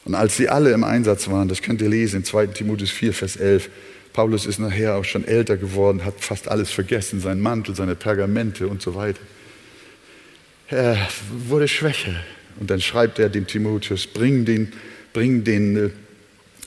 Und 0.04 0.14
als 0.14 0.36
sie 0.36 0.48
alle 0.48 0.72
im 0.72 0.84
Einsatz 0.84 1.28
waren, 1.28 1.48
das 1.48 1.62
könnt 1.62 1.80
ihr 1.80 1.88
lesen 1.88 2.16
in 2.16 2.24
2 2.24 2.48
Timotheus 2.48 2.90
4, 2.90 3.14
Vers 3.14 3.36
11, 3.36 3.70
Paulus 4.12 4.46
ist 4.46 4.58
nachher 4.60 4.94
auch 4.94 5.04
schon 5.04 5.26
älter 5.26 5.56
geworden, 5.56 6.04
hat 6.04 6.20
fast 6.20 6.48
alles 6.48 6.70
vergessen, 6.70 7.20
seinen 7.20 7.40
Mantel, 7.40 7.74
seine 7.74 7.96
Pergamente 7.96 8.68
und 8.68 8.80
so 8.80 8.94
weiter. 8.94 9.20
Er 10.68 10.96
wurde 11.48 11.68
schwächer. 11.68 12.14
Und 12.60 12.70
dann 12.70 12.80
schreibt 12.80 13.18
er 13.18 13.28
dem 13.28 13.46
Timotheus, 13.46 14.06
bring 14.06 14.44
den, 14.44 14.72
bring 15.12 15.42
den, 15.42 15.76
äh, 15.76 15.90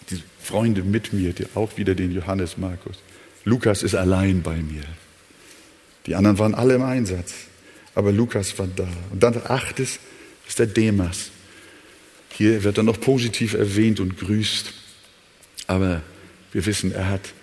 die 0.10 0.22
Freunde 0.44 0.84
mit 0.84 1.14
mir, 1.14 1.32
die, 1.32 1.46
auch 1.56 1.78
wieder 1.78 1.96
den 1.96 2.12
Johannes 2.12 2.58
Markus. 2.58 2.98
Lukas 3.46 3.82
ist 3.82 3.96
allein 3.96 4.42
bei 4.42 4.58
mir. 4.58 4.84
Die 6.06 6.16
anderen 6.16 6.38
waren 6.40 6.54
alle 6.54 6.76
im 6.76 6.84
Einsatz, 6.84 7.34
aber 7.96 8.12
Lukas 8.12 8.60
war 8.60 8.68
da. 8.68 8.88
Und 9.12 9.24
dann 9.24 9.42
achtes, 9.46 10.00
ist 10.48 10.60
der 10.60 10.68
Demas. 10.68 11.32
Hier 12.34 12.64
wird 12.64 12.78
er 12.78 12.84
noch 12.84 13.00
positiv 13.00 13.54
erwähnt 13.54 14.00
und 14.00 14.18
grüßt. 14.18 14.74
Aber 15.68 16.02
wir 16.52 16.66
wissen, 16.66 16.92
er 16.92 17.10
hat 17.10 17.34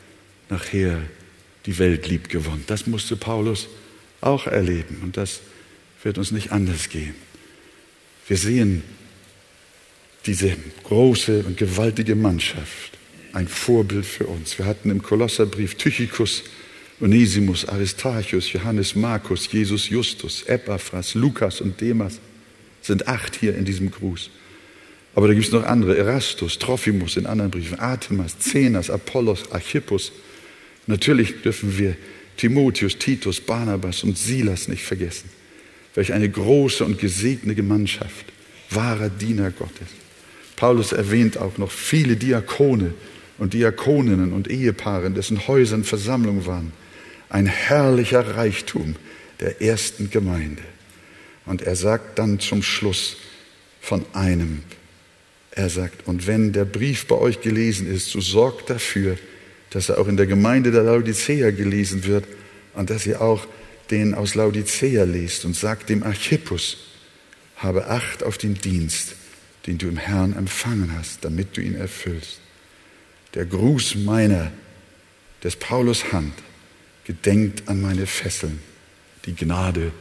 nachher 0.48 1.02
die 1.66 1.78
Welt 1.78 2.08
lieb 2.08 2.28
gewonnen. 2.28 2.64
Das 2.66 2.86
musste 2.86 3.16
Paulus 3.16 3.68
auch 4.20 4.46
erleben 4.46 5.00
und 5.02 5.16
das 5.16 5.40
wird 6.02 6.18
uns 6.18 6.30
nicht 6.30 6.52
anders 6.52 6.88
gehen. 6.88 7.14
Wir 8.26 8.36
sehen 8.36 8.82
diese 10.26 10.56
große 10.84 11.44
und 11.44 11.56
gewaltige 11.56 12.14
Mannschaft, 12.14 12.98
ein 13.32 13.48
Vorbild 13.48 14.06
für 14.06 14.26
uns. 14.26 14.58
Wir 14.58 14.64
hatten 14.64 14.90
im 14.90 15.02
Kolosserbrief 15.02 15.74
Tychicus, 15.74 16.42
Onesimus, 17.00 17.66
Aristarchus, 17.66 18.52
Johannes 18.52 18.94
Markus, 18.94 19.50
Jesus 19.50 19.88
Justus, 19.90 20.44
Epaphras, 20.44 21.14
Lukas 21.14 21.60
und 21.60 21.78
Demas 21.80 22.20
sind 22.84 23.08
acht 23.08 23.34
hier 23.34 23.56
in 23.56 23.64
diesem 23.64 23.90
Gruß. 23.90 24.30
Aber 25.14 25.28
da 25.28 25.34
gibt 25.34 25.46
es 25.46 25.52
noch 25.52 25.64
andere, 25.64 25.96
Erastus, 25.96 26.58
Trophimus 26.58 27.16
in 27.16 27.26
anderen 27.26 27.50
Briefen, 27.50 27.78
Artemas, 27.78 28.38
Zenas, 28.38 28.90
Apollos, 28.90 29.50
Archippus. 29.52 30.12
Natürlich 30.86 31.42
dürfen 31.42 31.78
wir 31.78 31.96
Timotheus, 32.36 32.98
Titus, 32.98 33.40
Barnabas 33.40 34.02
und 34.02 34.18
Silas 34.18 34.68
nicht 34.68 34.82
vergessen. 34.82 35.30
Welch 35.94 36.12
eine 36.12 36.28
große 36.28 36.84
und 36.84 36.98
gesegnete 36.98 37.54
Gemeinschaft, 37.54 38.26
wahrer 38.70 39.08
Diener 39.08 39.50
Gottes. 39.50 39.88
Paulus 40.56 40.92
erwähnt 40.92 41.38
auch 41.38 41.58
noch 41.58 41.70
viele 41.70 42.16
Diakone 42.16 42.94
und 43.38 43.54
Diakoninnen 43.54 44.32
und 44.32 44.50
Ehepaare, 44.50 45.06
in 45.06 45.14
dessen 45.14 45.46
Häusern 45.46 45.84
Versammlung 45.84 46.46
waren. 46.46 46.72
Ein 47.28 47.46
herrlicher 47.46 48.36
Reichtum 48.36 48.96
der 49.40 49.62
ersten 49.62 50.10
Gemeinde. 50.10 50.62
Und 51.46 51.62
er 51.62 51.76
sagt 51.76 52.18
dann 52.18 52.40
zum 52.40 52.62
Schluss 52.62 53.16
von 53.80 54.04
einem, 54.14 54.62
er 55.50 55.68
sagt, 55.68 56.08
und 56.08 56.26
wenn 56.26 56.52
der 56.52 56.64
Brief 56.64 57.06
bei 57.06 57.16
euch 57.16 57.40
gelesen 57.40 57.86
ist, 57.86 58.10
so 58.10 58.20
sorgt 58.20 58.70
dafür, 58.70 59.16
dass 59.70 59.88
er 59.88 59.98
auch 59.98 60.08
in 60.08 60.16
der 60.16 60.26
Gemeinde 60.26 60.70
der 60.70 60.82
Laodicea 60.82 61.50
gelesen 61.50 62.04
wird 62.04 62.24
und 62.74 62.90
dass 62.90 63.06
ihr 63.06 63.20
auch 63.20 63.46
den 63.90 64.14
aus 64.14 64.34
Laodicea 64.34 65.04
lest 65.04 65.44
und 65.44 65.54
sagt 65.54 65.90
dem 65.90 66.02
Archippus, 66.02 66.78
habe 67.56 67.86
Acht 67.88 68.22
auf 68.24 68.38
den 68.38 68.54
Dienst, 68.54 69.14
den 69.66 69.78
du 69.78 69.88
im 69.88 69.96
Herrn 69.96 70.36
empfangen 70.36 70.92
hast, 70.98 71.24
damit 71.24 71.56
du 71.56 71.60
ihn 71.60 71.74
erfüllst. 71.74 72.40
Der 73.34 73.46
Gruß 73.46 73.96
meiner, 73.96 74.52
des 75.42 75.56
Paulus 75.56 76.12
Hand, 76.12 76.34
gedenkt 77.04 77.68
an 77.68 77.80
meine 77.80 78.06
Fesseln, 78.06 78.60
die 79.26 79.34
Gnade 79.34 79.92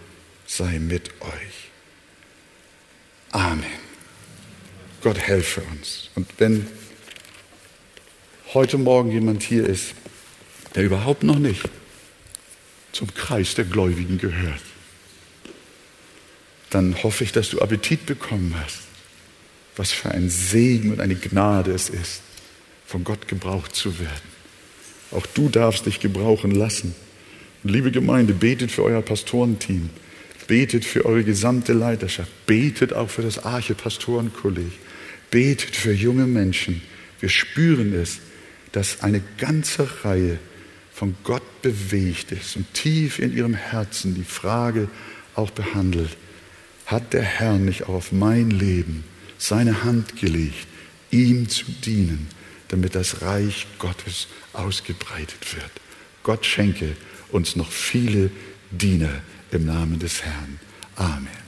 sei 0.58 0.80
mit 0.80 1.10
euch. 1.22 1.72
Amen. 3.32 3.64
Gott 5.02 5.18
helfe 5.18 5.62
uns. 5.72 6.10
Und 6.16 6.28
wenn 6.38 6.68
heute 8.54 8.78
Morgen 8.78 9.12
jemand 9.12 9.42
hier 9.42 9.68
ist, 9.68 9.96
der 10.76 10.84
überhaupt 10.84 11.24
noch 11.24 11.40
nicht 11.40 11.68
zum 12.92 13.14
Kreis 13.14 13.56
der 13.56 13.66
Gläubigen 13.66 14.20
gehört, 14.20 14.62
dann 16.70 17.02
hoffe 17.02 17.24
ich, 17.24 17.32
dass 17.32 17.50
du 17.50 17.60
Appetit 17.60 18.06
bekommen 18.06 18.56
hast. 18.64 18.80
Was 19.76 19.92
für 19.92 20.12
ein 20.12 20.30
Segen 20.30 20.92
und 20.92 21.02
eine 21.02 21.16
Gnade 21.16 21.72
es 21.72 21.90
ist, 21.90 22.22
von 22.86 23.04
Gott 23.04 23.28
gebraucht 23.28 23.76
zu 23.76 23.98
werden. 24.00 24.34
Auch 25.10 25.26
du 25.26 25.50
darfst 25.50 25.88
dich 25.88 26.00
gebrauchen 26.00 26.52
lassen. 26.52 26.94
Und 27.64 27.72
liebe 27.72 27.92
Gemeinde, 27.92 28.34
betet 28.34 28.72
für 28.72 28.84
euer 28.84 29.02
Pastorenteam, 29.02 29.90
betet 30.54 30.86
für 30.86 31.04
eure 31.06 31.24
gesamte 31.24 31.74
Leiterschaft, 31.74 32.30
betet 32.46 32.94
auch 32.94 33.10
für 33.10 33.24
das 33.24 33.44
Arche-Pastorenkolleg, 33.44 34.72
betet 35.32 35.76
für 35.76 35.92
junge 35.92 36.28
Menschen. 36.28 36.84
Wir 37.20 37.30
spüren 37.30 37.96
es, 37.96 38.20
dass 38.72 39.02
eine 39.02 39.24
ganze 39.40 39.90
Reihe 40.06 40.38
von 40.94 41.16
Gott 41.24 41.64
bewegt 41.64 42.32
ist 42.34 42.56
und 42.56 42.72
tief 42.76 43.18
in 43.18 43.36
ihrem 43.36 43.56
Herzen 43.56 44.14
die 44.14 44.24
Frage 44.24 44.90
auch 45.34 45.50
behandelt, 45.50 46.16
hat 46.86 47.14
der 47.14 47.24
Herr 47.24 47.58
nicht 47.58 47.86
auf 47.86 48.12
mein 48.12 48.52
Leben 48.52 49.06
seine 49.40 49.84
Hand 49.84 50.18
gelegt, 50.18 50.68
ihm 51.10 51.50
zu 51.50 51.66
dienen, 51.84 52.28
damit 52.68 52.94
das 52.94 53.24
Reich 53.24 53.66
Gottes 53.80 54.28
ausgebreitet 54.54 55.56
wird. 55.56 55.72
Gott 56.22 56.46
schenke 56.46 56.96
uns 57.32 57.56
noch 57.56 57.72
viele 57.72 58.30
Diener 58.70 59.10
im 59.54 59.66
Namen 59.66 60.00
des 60.00 60.24
Herrn. 60.24 60.60
Amen. 60.96 61.43